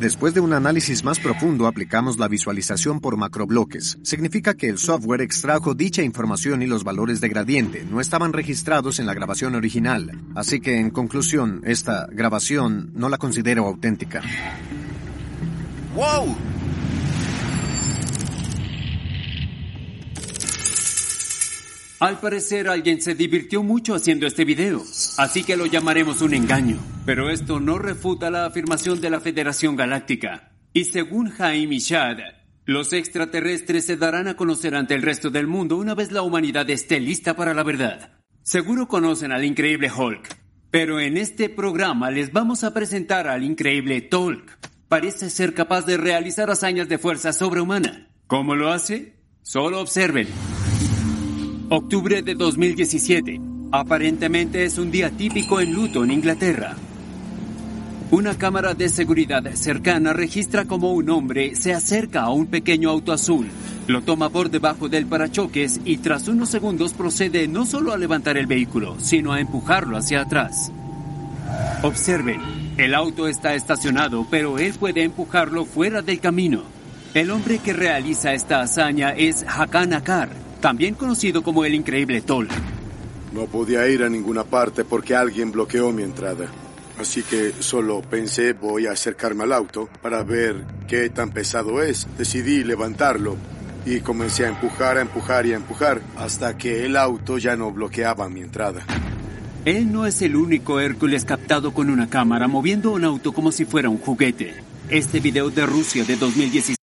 Después 0.00 0.34
de 0.34 0.40
un 0.40 0.52
análisis 0.52 1.04
más 1.04 1.20
profundo, 1.20 1.66
aplicamos 1.66 2.18
la 2.18 2.28
visualización 2.28 3.00
por 3.00 3.16
macrobloques. 3.16 3.98
Significa 4.02 4.54
que 4.54 4.68
el 4.68 4.78
software 4.78 5.20
extrajo 5.20 5.74
dicha 5.74 6.02
información 6.02 6.62
y 6.62 6.66
los 6.66 6.82
valores 6.82 7.20
de 7.20 7.28
gradiente 7.28 7.84
no 7.88 8.00
estaban 8.00 8.32
registrados 8.32 8.98
en 8.98 9.06
la 9.06 9.14
grabación 9.14 9.54
original. 9.54 10.10
Así 10.34 10.60
que, 10.60 10.78
en 10.78 10.90
conclusión, 10.90 11.62
esta 11.64 12.08
grabación 12.10 12.90
no 12.94 13.08
la 13.08 13.18
considero 13.18 13.66
auténtica. 13.66 14.22
¡Wow! 15.94 16.34
Al 22.02 22.18
parecer 22.18 22.68
alguien 22.68 23.00
se 23.00 23.14
divirtió 23.14 23.62
mucho 23.62 23.94
haciendo 23.94 24.26
este 24.26 24.44
video, 24.44 24.82
así 25.18 25.44
que 25.44 25.56
lo 25.56 25.66
llamaremos 25.66 26.20
un 26.20 26.34
engaño. 26.34 26.80
Pero 27.06 27.30
esto 27.30 27.60
no 27.60 27.78
refuta 27.78 28.28
la 28.28 28.44
afirmación 28.44 29.00
de 29.00 29.08
la 29.08 29.20
Federación 29.20 29.76
Galáctica. 29.76 30.50
Y 30.72 30.86
según 30.86 31.30
Jaime 31.30 31.78
Shad, 31.78 32.16
los 32.64 32.92
extraterrestres 32.92 33.86
se 33.86 33.96
darán 33.96 34.26
a 34.26 34.34
conocer 34.34 34.74
ante 34.74 34.96
el 34.96 35.02
resto 35.02 35.30
del 35.30 35.46
mundo 35.46 35.76
una 35.76 35.94
vez 35.94 36.10
la 36.10 36.22
humanidad 36.22 36.68
esté 36.70 36.98
lista 36.98 37.36
para 37.36 37.54
la 37.54 37.62
verdad. 37.62 38.10
Seguro 38.42 38.88
conocen 38.88 39.30
al 39.30 39.44
increíble 39.44 39.88
Hulk, 39.88 40.36
pero 40.72 40.98
en 40.98 41.16
este 41.16 41.50
programa 41.50 42.10
les 42.10 42.32
vamos 42.32 42.64
a 42.64 42.74
presentar 42.74 43.28
al 43.28 43.44
increíble 43.44 44.00
Tolk. 44.00 44.58
Parece 44.88 45.30
ser 45.30 45.54
capaz 45.54 45.86
de 45.86 45.98
realizar 45.98 46.50
hazañas 46.50 46.88
de 46.88 46.98
fuerza 46.98 47.32
sobrehumana. 47.32 48.08
¿Cómo 48.26 48.56
lo 48.56 48.72
hace? 48.72 49.14
Solo 49.42 49.80
observen. 49.80 50.26
Octubre 51.74 52.20
de 52.20 52.34
2017. 52.34 53.40
Aparentemente 53.70 54.62
es 54.62 54.76
un 54.76 54.90
día 54.90 55.08
típico 55.08 55.58
en 55.58 55.72
Luton, 55.72 56.10
Inglaterra. 56.10 56.76
Una 58.10 58.36
cámara 58.36 58.74
de 58.74 58.90
seguridad 58.90 59.42
cercana 59.54 60.12
registra 60.12 60.66
como 60.66 60.92
un 60.92 61.08
hombre 61.08 61.54
se 61.54 61.72
acerca 61.72 62.24
a 62.24 62.30
un 62.30 62.48
pequeño 62.48 62.90
auto 62.90 63.10
azul, 63.10 63.48
lo 63.86 64.02
toma 64.02 64.28
por 64.28 64.50
debajo 64.50 64.90
del 64.90 65.06
parachoques 65.06 65.80
y 65.86 65.96
tras 65.96 66.28
unos 66.28 66.50
segundos 66.50 66.92
procede 66.92 67.48
no 67.48 67.64
solo 67.64 67.94
a 67.94 67.96
levantar 67.96 68.36
el 68.36 68.46
vehículo, 68.46 69.00
sino 69.00 69.32
a 69.32 69.40
empujarlo 69.40 69.96
hacia 69.96 70.20
atrás. 70.20 70.70
Observen, 71.82 72.42
el 72.76 72.94
auto 72.94 73.28
está 73.28 73.54
estacionado, 73.54 74.26
pero 74.30 74.58
él 74.58 74.74
puede 74.78 75.04
empujarlo 75.04 75.64
fuera 75.64 76.02
del 76.02 76.20
camino. 76.20 76.64
El 77.14 77.30
hombre 77.30 77.60
que 77.60 77.72
realiza 77.72 78.34
esta 78.34 78.60
hazaña 78.60 79.12
es 79.12 79.42
Hakan 79.48 79.94
Akar, 79.94 80.51
también 80.62 80.94
conocido 80.94 81.42
como 81.42 81.66
el 81.66 81.74
increíble 81.74 82.22
Tol. 82.22 82.48
No 83.34 83.46
podía 83.46 83.86
ir 83.88 84.04
a 84.04 84.08
ninguna 84.08 84.44
parte 84.44 84.84
porque 84.84 85.14
alguien 85.14 85.50
bloqueó 85.50 85.90
mi 85.92 86.04
entrada. 86.04 86.46
Así 86.98 87.22
que 87.22 87.52
solo 87.58 88.00
pensé 88.00 88.52
voy 88.52 88.86
a 88.86 88.92
acercarme 88.92 89.42
al 89.42 89.52
auto 89.52 89.88
para 90.00 90.22
ver 90.22 90.64
qué 90.86 91.10
tan 91.10 91.32
pesado 91.32 91.82
es. 91.82 92.06
Decidí 92.16 92.62
levantarlo 92.62 93.36
y 93.84 94.00
comencé 94.00 94.46
a 94.46 94.50
empujar, 94.50 94.98
a 94.98 95.00
empujar 95.00 95.46
y 95.46 95.52
a 95.52 95.56
empujar 95.56 96.00
hasta 96.16 96.56
que 96.56 96.86
el 96.86 96.96
auto 96.96 97.38
ya 97.38 97.56
no 97.56 97.72
bloqueaba 97.72 98.28
mi 98.28 98.40
entrada. 98.40 98.84
Él 99.64 99.90
no 99.90 100.06
es 100.06 100.22
el 100.22 100.36
único 100.36 100.78
Hércules 100.78 101.24
captado 101.24 101.74
con 101.74 101.90
una 101.90 102.08
cámara 102.08 102.46
moviendo 102.46 102.92
un 102.92 103.04
auto 103.04 103.32
como 103.32 103.50
si 103.50 103.64
fuera 103.64 103.88
un 103.88 103.98
juguete. 103.98 104.54
Este 104.88 105.18
video 105.18 105.50
de 105.50 105.66
Rusia 105.66 106.04
de 106.04 106.16
2016 106.16 106.81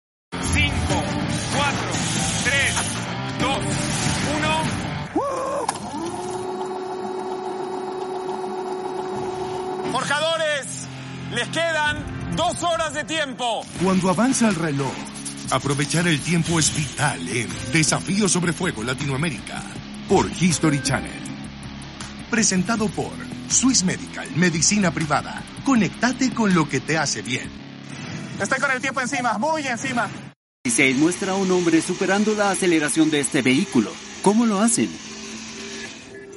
de 13.00 13.06
tiempo. 13.06 13.66
Cuando 13.82 14.10
avanza 14.10 14.50
el 14.50 14.56
reloj, 14.56 14.92
aprovechar 15.52 16.08
el 16.08 16.20
tiempo 16.20 16.60
es 16.60 16.76
vital 16.76 17.28
en 17.30 17.48
Desafío 17.72 18.28
sobre 18.28 18.52
Fuego 18.52 18.84
Latinoamérica 18.84 19.62
por 20.08 20.30
History 20.30 20.82
Channel. 20.82 21.12
Presentado 22.30 22.90
por 22.90 23.14
Swiss 23.48 23.84
Medical, 23.84 24.28
Medicina 24.36 24.92
Privada. 24.92 25.42
Conéctate 25.64 26.34
con 26.34 26.54
lo 26.54 26.68
que 26.68 26.80
te 26.80 26.98
hace 26.98 27.22
bien. 27.22 27.50
Estoy 28.42 28.60
con 28.60 28.72
el 28.72 28.82
tiempo 28.82 29.02
encima, 29.02 29.38
muy 29.38 29.66
encima. 29.66 30.10
16 30.66 30.98
muestra 30.98 31.32
a 31.32 31.36
un 31.36 31.50
hombre 31.52 31.82
superando 31.82 32.34
la 32.36 32.52
aceleración 32.52 33.10
de 33.10 33.22
este 33.22 33.42
vehículo. 33.42 33.92
¿Cómo 34.22 34.46
lo 34.46 34.60
hacen? 34.60 34.90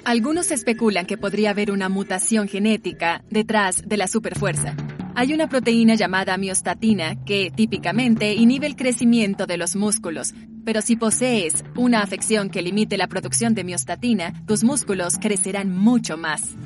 Algunos 0.05 0.51
especulan 0.51 1.07
que 1.07 1.19
podría 1.19 1.51
haber 1.51 1.73
una 1.73 1.89
mutación 1.89 2.47
genética 2.49 3.23
detrás 3.31 3.83
de 3.87 3.97
la 3.97 4.07
superfuerza. 4.07 4.77
Hay 5.15 5.35
una 5.35 5.47
proteína 5.47 5.95
llamada 5.95 6.39
miostatina 6.39 7.23
que 7.25 7.53
típicamente 7.55 8.33
inhibe 8.33 8.67
el 8.67 8.77
crecimiento 8.77 9.47
de 9.47 9.59
los 9.59 9.77
músculos, 9.77 10.33
pero 10.65 10.81
si 10.81 10.97
posees 10.97 11.65
una 11.77 12.03
afección 12.03 12.49
que 12.49 12.63
limite 12.63 12.97
la 12.97 13.09
producción 13.09 13.55
de 13.55 13.63
miostatina, 13.63 14.33
tus 14.47 14.65
músculos 14.65 15.19
crecerán 15.19 15.77
mucho 15.77 16.17
más. 16.17 16.57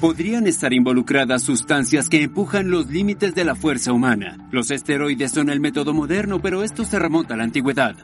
Podrían 0.00 0.48
estar 0.48 0.72
involucradas 0.72 1.42
sustancias 1.42 2.08
que 2.08 2.22
empujan 2.22 2.70
los 2.70 2.88
límites 2.88 3.34
de 3.34 3.44
la 3.44 3.54
fuerza 3.54 3.92
humana. 3.92 4.48
Los 4.50 4.72
esteroides 4.72 5.30
son 5.30 5.48
el 5.48 5.60
método 5.60 5.94
moderno, 5.94 6.40
pero 6.42 6.64
esto 6.64 6.84
se 6.84 6.98
remonta 6.98 7.34
a 7.34 7.36
la 7.36 7.44
antigüedad. 7.44 7.96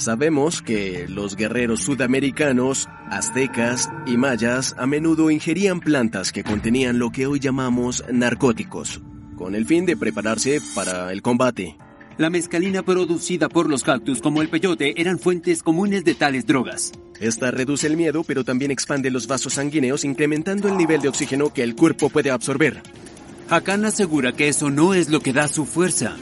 Sabemos 0.00 0.62
que 0.62 1.04
los 1.10 1.36
guerreros 1.36 1.82
sudamericanos, 1.82 2.88
aztecas 3.10 3.90
y 4.06 4.16
mayas 4.16 4.74
a 4.78 4.86
menudo 4.86 5.30
ingerían 5.30 5.80
plantas 5.80 6.32
que 6.32 6.42
contenían 6.42 6.98
lo 6.98 7.10
que 7.10 7.26
hoy 7.26 7.38
llamamos 7.38 8.02
narcóticos, 8.10 9.02
con 9.36 9.54
el 9.54 9.66
fin 9.66 9.84
de 9.84 9.98
prepararse 9.98 10.62
para 10.74 11.12
el 11.12 11.20
combate. 11.20 11.76
La 12.16 12.30
mezcalina 12.30 12.82
producida 12.82 13.50
por 13.50 13.68
los 13.68 13.82
cactus 13.82 14.22
como 14.22 14.40
el 14.40 14.48
peyote 14.48 14.98
eran 14.98 15.18
fuentes 15.18 15.62
comunes 15.62 16.02
de 16.02 16.14
tales 16.14 16.46
drogas. 16.46 16.92
Esta 17.20 17.50
reduce 17.50 17.86
el 17.86 17.98
miedo 17.98 18.24
pero 18.24 18.42
también 18.42 18.70
expande 18.70 19.10
los 19.10 19.26
vasos 19.26 19.52
sanguíneos 19.52 20.06
incrementando 20.06 20.68
el 20.68 20.78
nivel 20.78 21.02
de 21.02 21.10
oxígeno 21.10 21.52
que 21.52 21.62
el 21.62 21.76
cuerpo 21.76 22.08
puede 22.08 22.30
absorber. 22.30 22.82
Hakan 23.50 23.84
asegura 23.84 24.32
que 24.32 24.48
eso 24.48 24.70
no 24.70 24.94
es 24.94 25.10
lo 25.10 25.20
que 25.20 25.34
da 25.34 25.46
su 25.46 25.66
fuerza. 25.66 26.16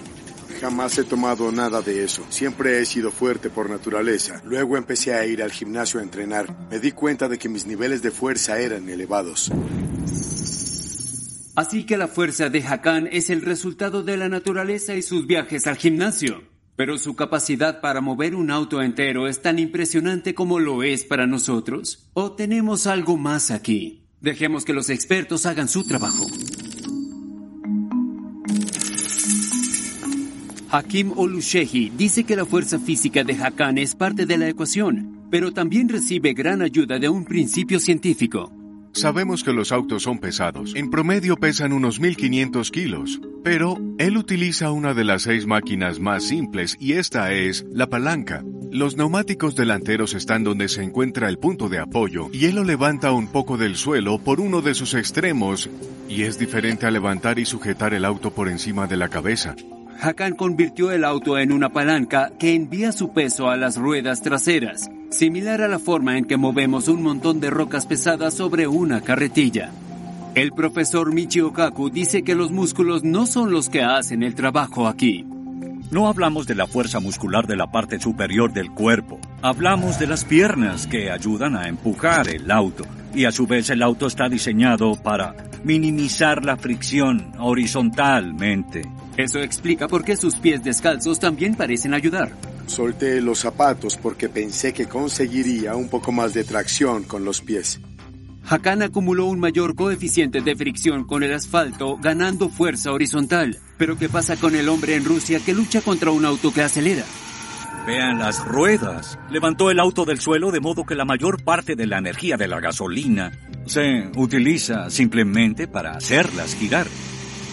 Jamás 0.61 0.99
he 0.99 1.05
tomado 1.05 1.53
nada 1.53 1.83
de 1.83 2.03
eso. 2.03 2.25
Siempre 2.31 2.81
he 2.81 2.85
sido 2.85 3.11
fuerte 3.13 3.49
por 3.49 3.71
naturaleza. 3.71 4.43
Luego 4.45 4.77
empecé 4.77 5.15
a 5.15 5.25
ir 5.25 5.43
al 5.43 5.53
gimnasio 5.53 6.01
a 6.01 6.03
entrenar. 6.03 6.69
Me 6.71 6.81
di 6.81 6.93
cuenta 6.93 7.29
de 7.29 7.39
que 7.39 7.49
mis 7.49 7.67
niveles 7.67 8.03
de 8.03 8.11
fuerza 8.11 8.59
eran 8.59 8.89
elevados. 8.89 9.53
Así 11.55 11.85
que 11.85 11.97
la 11.97 12.09
fuerza 12.09 12.51
de 12.51 12.63
Hakan 12.63 13.09
es 13.11 13.31
el 13.31 13.43
resultado 13.43 14.03
de 14.03 14.17
la 14.17 14.29
naturaleza 14.29 14.95
y 14.95 15.03
sus 15.03 15.27
viajes 15.27 15.67
al 15.67 15.77
gimnasio. 15.77 16.43
Pero 16.77 16.99
su 16.99 17.17
capacidad 17.17 17.81
para 17.81 18.01
mover 18.01 18.37
un 18.37 18.51
auto 18.51 18.81
entero 18.83 19.27
es 19.27 19.43
tan 19.43 19.59
impresionante 19.59 20.35
como 20.35 20.61
lo 20.61 20.85
es 20.85 21.05
para 21.05 21.27
nosotros. 21.27 22.09
¿O 22.15 22.33
tenemos 22.33 22.87
algo 22.87 23.17
más 23.17 23.51
aquí? 23.51 24.05
Dejemos 24.21 24.65
que 24.65 24.73
los 24.73 24.91
expertos 24.91 25.47
hagan 25.47 25.69
su 25.69 25.85
trabajo. 25.85 26.27
Hakim 30.71 31.13
Olushehi 31.17 31.91
dice 31.97 32.25
que 32.25 32.37
la 32.37 32.45
fuerza 32.45 32.79
física 32.79 33.25
de 33.25 33.33
Hakan 33.33 33.79
es 33.79 33.95
parte 33.95 34.27
de 34.27 34.37
la 34.37 34.49
ecuación, 34.49 35.23
pero 35.31 35.53
también 35.53 35.89
recibe 35.89 36.35
gran 36.35 36.61
ayuda 36.61 36.99
de 36.99 37.09
un 37.09 37.25
principio 37.25 37.81
científico. 37.81 38.53
Sabemos 38.93 39.45
que 39.45 39.53
los 39.53 39.73
autos 39.73 40.03
son 40.03 40.19
pesados. 40.19 40.75
En 40.75 40.91
promedio 40.91 41.37
pesan 41.37 41.73
unos 41.73 42.01
1500 42.01 42.71
kilos. 42.71 43.21
Pero 43.45 43.79
él 43.99 44.17
utiliza 44.19 44.73
una 44.73 44.93
de 44.93 45.05
las 45.05 45.23
seis 45.23 45.47
máquinas 45.47 46.01
más 46.01 46.25
simples 46.25 46.77
y 46.81 46.95
esta 46.95 47.33
es 47.33 47.65
la 47.73 47.87
palanca. 47.87 48.45
Los 48.71 48.97
neumáticos 48.97 49.55
delanteros 49.55 50.15
están 50.15 50.45
donde 50.45 50.69
se 50.69 50.83
encuentra 50.83 51.29
el 51.29 51.39
punto 51.39 51.69
de 51.69 51.79
apoyo 51.79 52.29
y 52.33 52.47
él 52.47 52.57
lo 52.57 52.65
levanta 52.65 53.13
un 53.13 53.29
poco 53.29 53.57
del 53.57 53.77
suelo 53.77 54.19
por 54.19 54.41
uno 54.41 54.61
de 54.61 54.75
sus 54.75 54.93
extremos 54.95 55.71
y 56.09 56.23
es 56.23 56.39
diferente 56.39 56.85
a 56.85 56.91
levantar 56.91 57.39
y 57.39 57.47
sujetar 57.47 57.95
el 57.95 58.05
auto 58.05 58.35
por 58.35 58.49
encima 58.49 58.87
de 58.87 58.97
la 58.97 59.09
cabeza. 59.09 59.55
Hakan 60.01 60.37
convirtió 60.37 60.93
el 60.93 61.05
auto 61.05 61.39
en 61.39 61.51
una 61.53 61.71
palanca 61.71 62.31
que 62.39 62.55
envía 62.55 62.93
su 62.93 63.13
peso 63.13 63.51
a 63.51 63.57
las 63.57 63.77
ruedas 63.77 64.23
traseras, 64.23 64.89
similar 65.11 65.61
a 65.61 65.69
la 65.69 65.81
forma 65.81 66.17
en 66.17 66.25
que 66.25 66.37
movemos 66.37 66.87
un 66.87 67.03
montón 67.03 67.41
de 67.41 67.51
rocas 67.51 67.87
pesadas 67.87 68.35
sobre 68.35 68.69
una 68.69 69.01
carretilla. 69.01 69.71
El 70.37 70.53
profesor 70.53 71.13
Michio 71.13 71.53
Kaku 71.53 71.91
dice 71.91 72.23
que 72.23 72.37
los 72.37 72.53
músculos 72.53 73.03
no 73.03 73.27
son 73.27 73.51
los 73.51 73.69
que 73.69 73.83
hacen 73.83 74.23
el 74.23 74.37
trabajo 74.37 74.87
aquí. 74.87 75.27
No 75.91 76.07
hablamos 76.07 76.47
de 76.47 76.55
la 76.55 76.67
fuerza 76.67 77.01
muscular 77.01 77.47
de 77.47 77.57
la 77.57 77.73
parte 77.73 77.99
superior 77.99 78.53
del 78.53 78.71
cuerpo. 78.71 79.19
Hablamos 79.43 79.99
de 79.99 80.07
las 80.07 80.25
piernas 80.25 80.87
que 80.87 81.11
ayudan 81.11 81.57
a 81.57 81.67
empujar 81.67 82.29
el 82.29 82.51
auto. 82.51 82.85
Y 83.15 83.25
a 83.25 83.33
su 83.33 83.47
vez 83.47 83.71
el 83.71 83.83
auto 83.83 84.07
está 84.07 84.29
diseñado 84.29 84.95
para 84.95 85.35
minimizar 85.65 86.45
la 86.45 86.57
fricción 86.57 87.33
horizontalmente. 87.39 88.83
Eso 89.19 89.41
explica 89.41 89.89
por 89.89 90.05
qué 90.05 90.17
sus 90.17 90.37
pies 90.37 90.63
descalzos 90.63 91.19
también 91.19 91.57
parecen 91.57 91.93
ayudar. 91.93 92.31
Solté 92.67 93.21
los 93.21 93.41
zapatos 93.41 93.97
porque 93.97 94.29
pensé 94.29 94.73
que 94.73 94.87
conseguiría 94.87 95.75
un 95.75 95.89
poco 95.89 96.13
más 96.13 96.35
de 96.35 96.45
tracción 96.45 97.03
con 97.03 97.25
los 97.25 97.41
pies. 97.41 97.81
Hakan 98.49 98.83
acumuló 98.83 99.27
un 99.27 99.41
mayor 99.41 99.75
coeficiente 99.75 100.41
de 100.41 100.55
fricción 100.55 101.05
con 101.05 101.25
el 101.25 101.35
asfalto, 101.35 101.97
ganando 101.97 102.49
fuerza 102.49 102.93
horizontal. 102.93 103.59
Pero 103.77 103.99
¿qué 103.99 104.09
pasa 104.09 104.37
con 104.37 104.55
el 104.55 104.69
hombre 104.69 104.95
en 104.95 105.05
Rusia 105.05 105.41
que 105.45 105.53
lucha 105.53 105.81
contra 105.81 106.13
un 106.13 106.25
auto 106.25 106.53
que 106.53 106.63
acelera? 106.63 107.03
Vean 107.89 108.21
las 108.21 108.47
ruedas. 108.47 109.19
Levantó 109.33 109.73
el 109.73 109.81
auto 109.81 110.05
del 110.05 110.21
suelo 110.21 110.53
de 110.53 110.61
modo 110.61 110.87
que 110.87 110.95
la 110.95 111.05
mayor 111.05 111.43
parte 111.43 111.75
de 111.75 111.87
la 111.87 111.99
energía 111.99 112.37
de 112.37 112.47
la 112.47 112.61
gasolina 112.61 113.33
se 113.67 114.13
utiliza 114.15 114.91
simplemente 114.91 115.67
para 115.67 115.97
hacerlas 115.97 116.55
girar. 116.55 116.87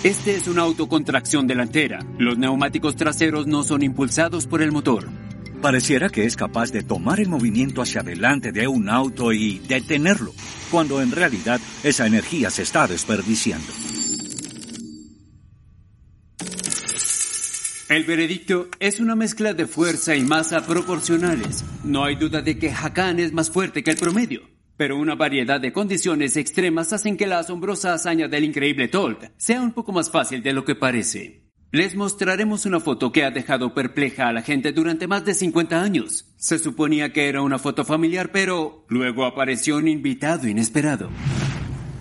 Este 0.06 0.36
es 0.36 0.48
una 0.48 0.62
autocontracción 0.62 1.48
delantera. 1.48 2.06
Los 2.20 2.38
neumáticos 2.38 2.96
traseros 2.96 3.48
no 3.48 3.64
son 3.64 3.82
impulsados 3.82 4.46
por 4.46 4.62
el 4.62 4.72
motor. 4.72 5.10
Pareciera 5.64 6.10
que 6.10 6.26
es 6.26 6.36
capaz 6.36 6.72
de 6.72 6.84
tomar 6.84 7.20
el 7.20 7.28
movimiento 7.28 7.82
hacia 7.82 8.02
adelante 8.02 8.52
de 8.52 8.68
un 8.68 8.88
auto 8.88 9.34
y 9.34 9.58
detenerlo, 9.58 10.32
cuando 10.70 11.02
en 11.02 11.12
realidad 11.12 11.60
esa 11.84 12.06
energía 12.06 12.52
se 12.52 12.62
está 12.62 12.86
desperdiciando. 12.86 13.66
El 17.90 18.04
veredicto 18.04 18.68
es 18.80 19.00
una 19.00 19.16
mezcla 19.16 19.56
de 19.56 19.66
fuerza 19.66 20.16
y 20.16 20.24
masa 20.24 20.68
proporcionales. 20.68 21.66
No 21.84 22.04
hay 22.04 22.16
duda 22.16 22.44
de 22.44 22.60
que 22.60 22.70
Hakan 22.70 23.20
es 23.20 23.34
más 23.34 23.50
fuerte 23.50 23.84
que 23.84 23.90
el 23.90 23.98
promedio. 23.98 24.55
Pero 24.78 24.98
una 24.98 25.16
variedad 25.16 25.62
de 25.62 25.72
condiciones 25.72 26.36
extremas 26.36 26.92
hacen 26.92 27.18
que 27.18 27.28
la 27.28 27.40
asombrosa 27.40 27.94
hazaña 27.94 28.28
del 28.28 28.44
increíble 28.44 28.88
Tolt 28.88 29.32
sea 29.38 29.62
un 29.62 29.72
poco 29.72 29.92
más 29.92 30.12
fácil 30.12 30.44
de 30.44 30.54
lo 30.54 30.66
que 30.66 30.76
parece. 30.76 31.46
Les 31.72 31.96
mostraremos 31.96 32.66
una 32.66 32.80
foto 32.80 33.12
que 33.12 33.24
ha 33.24 33.32
dejado 33.32 33.74
perpleja 33.74 34.30
a 34.30 34.34
la 34.34 34.42
gente 34.42 34.72
durante 34.72 35.08
más 35.08 35.26
de 35.26 35.34
50 35.34 35.82
años. 35.82 36.34
Se 36.38 36.58
suponía 36.60 37.12
que 37.12 37.28
era 37.28 37.42
una 37.42 37.60
foto 37.60 37.84
familiar, 37.84 38.32
pero 38.32 38.86
luego 38.88 39.26
apareció 39.26 39.78
un 39.78 39.88
invitado 39.88 40.48
inesperado. 40.48 41.10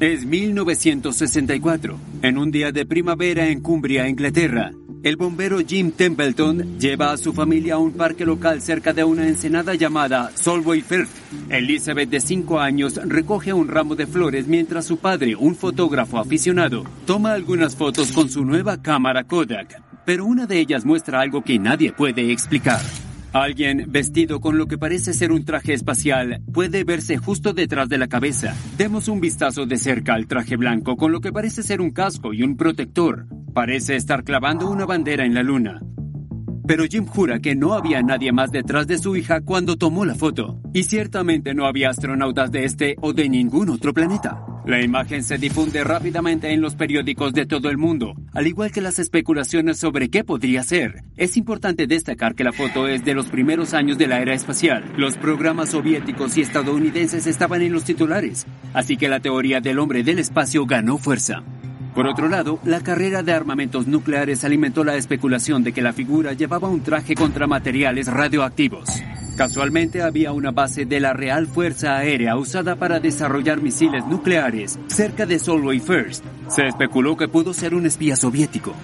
Es 0.04 0.26
1964, 0.26 1.99
en 2.20 2.37
un 2.37 2.50
día 2.50 2.73
de 2.73 2.84
primavera 2.84 3.49
en 3.49 3.62
Cumbria, 3.62 4.06
Inglaterra. 4.06 4.70
El 5.02 5.16
bombero 5.16 5.61
Jim 5.66 5.92
Templeton 5.92 6.78
lleva 6.78 7.11
a 7.11 7.16
su 7.16 7.33
familia 7.33 7.76
a 7.76 7.78
un 7.78 7.92
parque 7.92 8.26
local 8.26 8.61
cerca 8.61 8.92
de 8.92 9.02
una 9.02 9.26
ensenada 9.26 9.74
llamada 9.76 10.31
Solway 10.35 10.83
Firth. 10.83 11.09
Elizabeth, 11.48 12.11
de 12.11 12.20
5 12.20 12.61
años, 12.61 13.00
recoge 13.02 13.55
un 13.55 13.66
ramo 13.66 13.96
de 13.96 14.07
flores 14.07 14.46
mientras 14.46 14.85
su 14.85 14.98
padre, 14.98 15.37
un 15.37 15.57
fotógrafo 15.57 16.18
aficionado, 16.18 16.85
toma 17.07 17.33
algunas 17.33 17.74
fotos 17.74 18.12
con 18.12 18.28
su 18.28 18.44
nueva 18.44 18.83
cámara 18.83 19.24
Kodak. 19.24 19.81
Pero 20.05 20.26
una 20.26 20.44
de 20.44 20.61
ellas 20.61 20.85
muestra 20.85 21.22
algo 21.22 21.42
que 21.42 21.59
nadie 21.59 21.92
puede 21.92 22.31
explicar. 22.31 22.83
Alguien 23.35 23.87
vestido 23.88 24.40
con 24.40 24.59
lo 24.59 24.68
que 24.68 24.79
parece 24.79 25.12
ser 25.12 25.33
un 25.33 25.44
traje 25.44 25.73
espacial 25.75 26.40
puede 26.53 26.85
verse 26.85 27.16
justo 27.16 27.53
detrás 27.53 27.88
de 27.88 27.99
la 27.99 28.07
cabeza. 28.07 28.55
Demos 28.79 29.09
un 29.09 29.20
vistazo 29.20 29.66
de 29.66 29.77
cerca 29.77 30.14
al 30.14 30.29
traje 30.29 30.57
blanco 30.57 30.97
con 30.97 31.11
lo 31.11 31.20
que 31.20 31.33
parece 31.33 31.64
ser 31.64 31.81
un 31.81 31.90
casco 31.90 32.33
y 32.33 32.44
un 32.44 32.57
protector. 32.57 33.27
Parece 33.53 33.97
estar 33.97 34.23
clavando 34.23 34.70
una 34.70 34.87
bandera 34.87 35.25
en 35.25 35.35
la 35.35 35.42
luna. 35.42 35.81
Pero 36.64 36.85
Jim 36.85 37.07
jura 37.07 37.40
que 37.40 37.57
no 37.57 37.75
había 37.75 38.03
nadie 38.03 38.31
más 38.31 38.53
detrás 38.53 38.87
de 38.87 38.99
su 38.99 39.16
hija 39.16 39.40
cuando 39.40 39.75
tomó 39.75 40.05
la 40.05 40.14
foto. 40.14 40.61
Y 40.73 40.85
ciertamente 40.85 41.55
no 41.55 41.66
había 41.66 41.90
astronautas 41.90 42.53
de 42.53 42.64
este 42.64 42.94
o 43.01 43.12
de 43.12 43.29
ningún 43.29 43.68
otro 43.68 43.92
planeta. 43.92 44.53
La 44.64 44.81
imagen 44.81 45.22
se 45.22 45.37
difunde 45.37 45.85
rápidamente 45.85 46.50
en 46.50 46.62
los 46.62 46.74
periódicos 46.74 47.35
de 47.35 47.44
todo 47.44 47.68
el 47.68 47.77
mundo, 47.77 48.14
al 48.33 48.46
igual 48.46 48.72
que 48.72 48.81
las 48.81 48.98
especulaciones 48.98 49.79
sobre 49.79 50.09
qué 50.09 50.24
podría 50.24 50.62
ser. 50.62 51.05
Es 51.18 51.37
importante 51.37 51.87
destacar 51.87 52.35
que 52.35 52.44
la 52.44 52.53
foto 52.53 52.88
es 52.88 53.05
de 53.05 53.12
los 53.12 53.27
primeros 53.27 53.74
años 53.74 53.98
de 53.98 54.07
la 54.07 54.22
era 54.22 54.33
espacial. 54.33 54.90
Los 54.96 55.18
programas 55.18 55.70
soviéticos 55.70 56.38
y 56.38 56.40
estadounidenses 56.40 57.27
estaban 57.27 57.61
en 57.61 57.74
los 57.74 57.85
titulares, 57.85 58.46
así 58.72 58.96
que 58.96 59.09
la 59.09 59.20
teoría 59.20 59.61
del 59.61 59.79
hombre 59.79 60.03
del 60.03 60.18
espacio 60.18 60.64
ganó 60.64 60.96
fuerza. 60.96 61.42
Por 61.94 62.07
otro 62.07 62.31
lado, 62.31 62.59
la 62.64 62.81
carrera 62.81 63.22
de 63.22 63.33
armamentos 63.33 63.87
nucleares 63.87 64.44
alimentó 64.44 64.83
la 64.83 64.96
especulación 64.96 65.62
de 65.62 65.72
que 65.72 65.83
la 65.83 65.92
figura 65.92 66.33
llevaba 66.33 66.68
un 66.68 66.81
traje 66.81 67.14
contra 67.14 67.46
materiales 67.46 68.07
radioactivos. 68.07 68.88
Casualmente 69.37 70.01
había 70.01 70.31
una 70.31 70.53
base 70.53 70.87
de 70.87 71.01
la 71.01 71.12
Real 71.12 71.49
Fuerza 71.49 71.97
Aérea 71.97 72.37
usada 72.37 72.77
para 72.77 73.01
desarrollar 73.01 73.61
misiles 73.61 74.07
nucleares 74.07 74.79
cerca 74.87 75.27
de 75.27 75.40
Solway 75.40 75.81
First. 75.81 76.25
Se 76.49 76.68
especuló 76.68 77.16
que 77.16 77.27
pudo 77.27 77.53
ser 77.53 77.75
un 77.75 77.85
espía 77.85 78.14
soviético. 78.14 78.75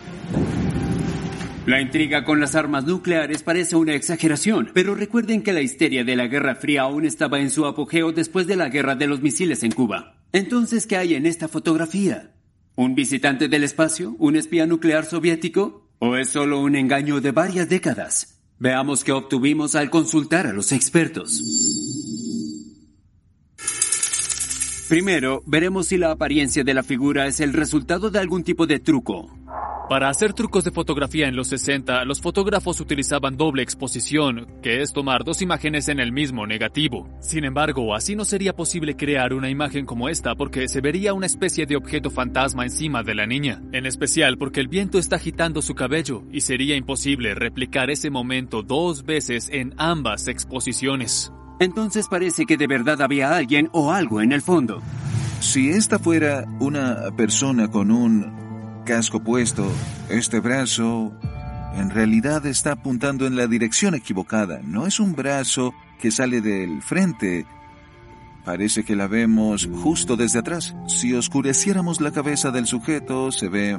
La 1.67 1.81
intriga 1.81 2.25
con 2.25 2.41
las 2.41 2.57
armas 2.57 2.85
nucleares 2.85 3.45
parece 3.45 3.77
una 3.77 3.95
exageración, 3.95 4.71
pero 4.75 4.97
recuerden 4.97 5.43
que 5.43 5.53
la 5.53 5.61
histeria 5.61 6.03
de 6.03 6.17
la 6.17 6.27
Guerra 6.27 6.57
Fría 6.57 6.83
aún 6.83 7.05
estaba 7.05 7.39
en 7.39 7.51
su 7.51 7.65
apogeo 7.65 8.11
después 8.11 8.49
de 8.49 8.57
la 8.57 8.71
guerra 8.71 8.97
de 8.97 9.07
los 9.07 9.21
misiles 9.21 9.63
en 9.63 9.71
Cuba. 9.71 10.17
Entonces, 10.33 10.89
¿qué 10.89 10.97
hay 10.97 11.15
en 11.15 11.27
esta 11.27 11.47
fotografía? 11.47 12.33
¿Un 12.75 12.97
visitante 12.97 13.47
del 13.47 13.63
espacio? 13.63 14.17
¿Un 14.19 14.35
espía 14.35 14.67
nuclear 14.67 15.05
soviético? 15.05 15.89
¿O 16.01 16.17
es 16.17 16.31
solo 16.31 16.61
un 16.61 16.75
engaño 16.75 17.21
de 17.21 17.31
varias 17.31 17.69
décadas? 17.69 18.40
Veamos 18.63 19.05
qué 19.05 19.13
obtuvimos 19.13 19.75
al 19.75 19.89
consultar 19.89 20.47
a 20.47 20.53
los 20.53 20.71
expertos. 20.73 21.43
Primero, 24.87 25.43
veremos 25.47 25.87
si 25.87 25.97
la 25.97 26.11
apariencia 26.11 26.63
de 26.63 26.75
la 26.75 26.83
figura 26.83 27.27
es 27.27 27.41
el 27.41 27.55
resultado 27.55 28.11
de 28.11 28.19
algún 28.19 28.45
tipo 28.45 28.67
de 28.67 28.79
truco. 28.79 29.35
Para 29.91 30.09
hacer 30.09 30.35
trucos 30.35 30.63
de 30.63 30.71
fotografía 30.71 31.27
en 31.27 31.35
los 31.35 31.49
60, 31.49 32.05
los 32.05 32.21
fotógrafos 32.21 32.79
utilizaban 32.79 33.37
doble 33.37 33.65
exposición, 33.65 34.47
que 34.63 34.83
es 34.83 34.93
tomar 34.93 35.25
dos 35.25 35.43
imágenes 35.43 35.89
en 35.89 35.99
el 35.99 36.13
mismo 36.13 36.47
negativo. 36.47 37.09
Sin 37.19 37.45
embargo, 37.45 37.93
así 37.93 38.15
no 38.15 38.25
sería 38.25 38.55
posible 38.55 38.95
crear 38.95 39.35
una 39.35 39.51
imagen 39.51 39.87
como 39.87 40.09
esta 40.09 40.37
porque 40.37 40.69
se 40.69 40.81
vería 40.81 41.13
una 41.13 41.27
especie 41.27 41.67
de 41.67 41.75
objeto 41.75 42.09
fantasma 42.09 42.63
encima 42.63 43.03
de 43.03 43.17
la 43.17 43.27
niña, 43.27 43.63
en 43.73 43.85
especial 43.85 44.39
porque 44.39 44.61
el 44.61 44.69
viento 44.69 44.97
está 44.97 45.17
agitando 45.17 45.61
su 45.61 45.75
cabello 45.75 46.23
y 46.31 46.43
sería 46.43 46.77
imposible 46.77 47.35
replicar 47.35 47.91
ese 47.91 48.11
momento 48.11 48.63
dos 48.63 49.05
veces 49.05 49.49
en 49.53 49.75
ambas 49.77 50.29
exposiciones. 50.29 51.33
Entonces 51.59 52.07
parece 52.09 52.47
que 52.47 52.57
de 52.57 52.69
verdad 52.69 53.03
había 53.03 53.35
alguien 53.35 53.69
o 53.73 53.91
algo 53.91 54.21
en 54.21 54.31
el 54.31 54.41
fondo. 54.41 54.81
Si 55.41 55.71
esta 55.71 55.99
fuera 55.99 56.45
una 56.61 57.11
persona 57.17 57.69
con 57.73 57.91
un 57.91 58.50
casco 58.91 59.21
puesto, 59.21 59.65
este 60.09 60.41
brazo 60.41 61.13
en 61.77 61.91
realidad 61.91 62.45
está 62.45 62.73
apuntando 62.73 63.25
en 63.25 63.37
la 63.37 63.47
dirección 63.47 63.95
equivocada. 63.95 64.63
No 64.65 64.85
es 64.85 64.99
un 64.99 65.15
brazo 65.15 65.73
que 66.01 66.11
sale 66.11 66.41
del 66.41 66.83
frente. 66.83 67.47
Parece 68.45 68.83
que 68.83 68.97
la 68.97 69.07
vemos 69.07 69.69
justo 69.73 70.17
desde 70.17 70.41
atrás. 70.41 70.75
Si 70.89 71.15
oscureciéramos 71.15 72.01
la 72.01 72.11
cabeza 72.11 72.51
del 72.51 72.67
sujeto, 72.67 73.31
se 73.31 73.49
ve 73.49 73.79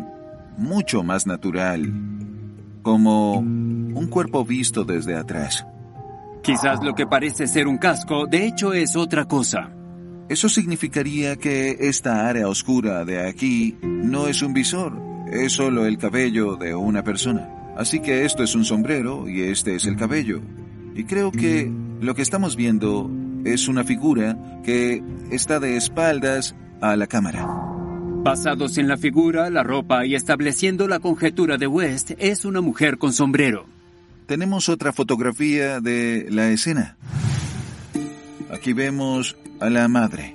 mucho 0.57 1.03
más 1.03 1.27
natural, 1.27 1.93
como 2.81 3.33
un 3.33 4.07
cuerpo 4.09 4.45
visto 4.45 4.85
desde 4.85 5.17
atrás. 5.17 5.65
Quizás 6.41 6.81
lo 6.81 6.95
que 6.95 7.05
parece 7.05 7.47
ser 7.47 7.67
un 7.67 7.79
casco, 7.79 8.27
de 8.27 8.47
hecho, 8.47 8.71
es 8.71 8.95
otra 8.95 9.25
cosa. 9.25 9.71
Eso 10.31 10.47
significaría 10.47 11.35
que 11.35 11.75
esta 11.81 12.29
área 12.29 12.47
oscura 12.47 13.03
de 13.03 13.27
aquí 13.27 13.75
no 13.83 14.29
es 14.29 14.41
un 14.41 14.53
visor, 14.53 14.97
es 15.29 15.51
solo 15.51 15.85
el 15.85 15.97
cabello 15.97 16.55
de 16.55 16.73
una 16.73 17.03
persona. 17.03 17.49
Así 17.75 17.99
que 17.99 18.23
esto 18.23 18.41
es 18.41 18.55
un 18.55 18.63
sombrero 18.63 19.27
y 19.27 19.41
este 19.41 19.75
es 19.75 19.85
el 19.85 19.97
cabello. 19.97 20.39
Y 20.95 21.03
creo 21.03 21.33
que 21.33 21.69
lo 21.99 22.15
que 22.15 22.21
estamos 22.21 22.55
viendo 22.55 23.11
es 23.43 23.67
una 23.67 23.83
figura 23.83 24.61
que 24.63 25.03
está 25.31 25.59
de 25.59 25.75
espaldas 25.75 26.55
a 26.79 26.95
la 26.95 27.07
cámara. 27.07 27.45
Basados 28.23 28.77
en 28.77 28.87
la 28.87 28.95
figura, 28.95 29.49
la 29.49 29.63
ropa 29.63 30.05
y 30.05 30.15
estableciendo 30.15 30.87
la 30.87 30.99
conjetura 30.99 31.57
de 31.57 31.67
West, 31.67 32.11
es 32.19 32.45
una 32.45 32.61
mujer 32.61 32.97
con 32.97 33.11
sombrero. 33.11 33.65
Tenemos 34.27 34.69
otra 34.69 34.93
fotografía 34.93 35.81
de 35.81 36.27
la 36.29 36.51
escena. 36.51 36.95
Aquí 38.49 38.71
vemos 38.71 39.35
a 39.61 39.69
la 39.69 39.87
madre. 39.87 40.33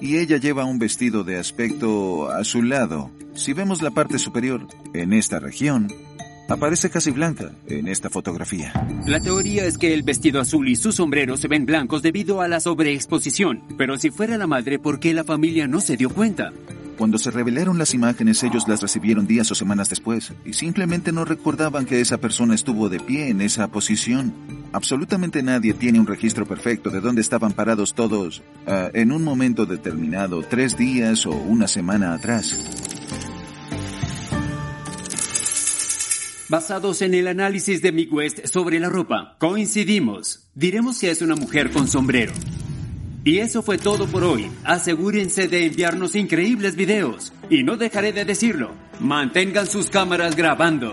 Y 0.00 0.16
ella 0.16 0.38
lleva 0.38 0.64
un 0.64 0.78
vestido 0.78 1.24
de 1.24 1.38
aspecto 1.38 2.30
azulado. 2.30 3.10
Si 3.34 3.52
vemos 3.52 3.82
la 3.82 3.90
parte 3.90 4.18
superior, 4.18 4.66
en 4.94 5.12
esta 5.12 5.38
región, 5.38 5.88
aparece 6.48 6.90
casi 6.90 7.10
blanca 7.10 7.52
en 7.66 7.88
esta 7.88 8.10
fotografía. 8.10 8.72
La 9.06 9.20
teoría 9.20 9.64
es 9.64 9.78
que 9.78 9.94
el 9.94 10.02
vestido 10.02 10.40
azul 10.40 10.68
y 10.68 10.76
su 10.76 10.92
sombrero 10.92 11.36
se 11.36 11.48
ven 11.48 11.66
blancos 11.66 12.02
debido 12.02 12.40
a 12.40 12.48
la 12.48 12.60
sobreexposición. 12.60 13.62
Pero 13.76 13.98
si 13.98 14.10
fuera 14.10 14.38
la 14.38 14.46
madre, 14.46 14.78
¿por 14.78 15.00
qué 15.00 15.14
la 15.14 15.24
familia 15.24 15.66
no 15.66 15.80
se 15.80 15.96
dio 15.96 16.10
cuenta? 16.10 16.52
Cuando 16.96 17.18
se 17.18 17.30
revelaron 17.30 17.78
las 17.78 17.92
imágenes, 17.92 18.42
ellos 18.42 18.68
las 18.68 18.80
recibieron 18.80 19.26
días 19.26 19.50
o 19.50 19.54
semanas 19.54 19.90
después 19.90 20.32
y 20.46 20.54
simplemente 20.54 21.12
no 21.12 21.26
recordaban 21.26 21.84
que 21.84 22.00
esa 22.00 22.18
persona 22.18 22.54
estuvo 22.54 22.88
de 22.88 23.00
pie 23.00 23.28
en 23.28 23.42
esa 23.42 23.68
posición. 23.68 24.32
Absolutamente 24.76 25.42
nadie 25.42 25.72
tiene 25.72 25.98
un 25.98 26.06
registro 26.06 26.44
perfecto 26.44 26.90
de 26.90 27.00
dónde 27.00 27.22
estaban 27.22 27.52
parados 27.52 27.94
todos 27.94 28.42
uh, 28.66 28.90
en 28.92 29.10
un 29.10 29.24
momento 29.24 29.64
determinado, 29.64 30.42
tres 30.42 30.76
días 30.76 31.24
o 31.24 31.30
una 31.30 31.66
semana 31.66 32.12
atrás. 32.12 32.54
Basados 36.50 37.00
en 37.00 37.14
el 37.14 37.26
análisis 37.26 37.80
de 37.80 37.90
Mick 37.90 38.12
West 38.12 38.44
sobre 38.48 38.78
la 38.78 38.90
ropa, 38.90 39.36
coincidimos. 39.38 40.46
Diremos 40.54 41.00
que 41.00 41.10
es 41.10 41.22
una 41.22 41.36
mujer 41.36 41.70
con 41.70 41.88
sombrero. 41.88 42.34
Y 43.24 43.38
eso 43.38 43.62
fue 43.62 43.78
todo 43.78 44.06
por 44.06 44.24
hoy. 44.24 44.50
Asegúrense 44.62 45.48
de 45.48 45.64
enviarnos 45.68 46.14
increíbles 46.14 46.76
videos. 46.76 47.32
Y 47.48 47.62
no 47.62 47.78
dejaré 47.78 48.12
de 48.12 48.26
decirlo. 48.26 48.72
Mantengan 49.00 49.66
sus 49.68 49.88
cámaras 49.88 50.36
grabando. 50.36 50.92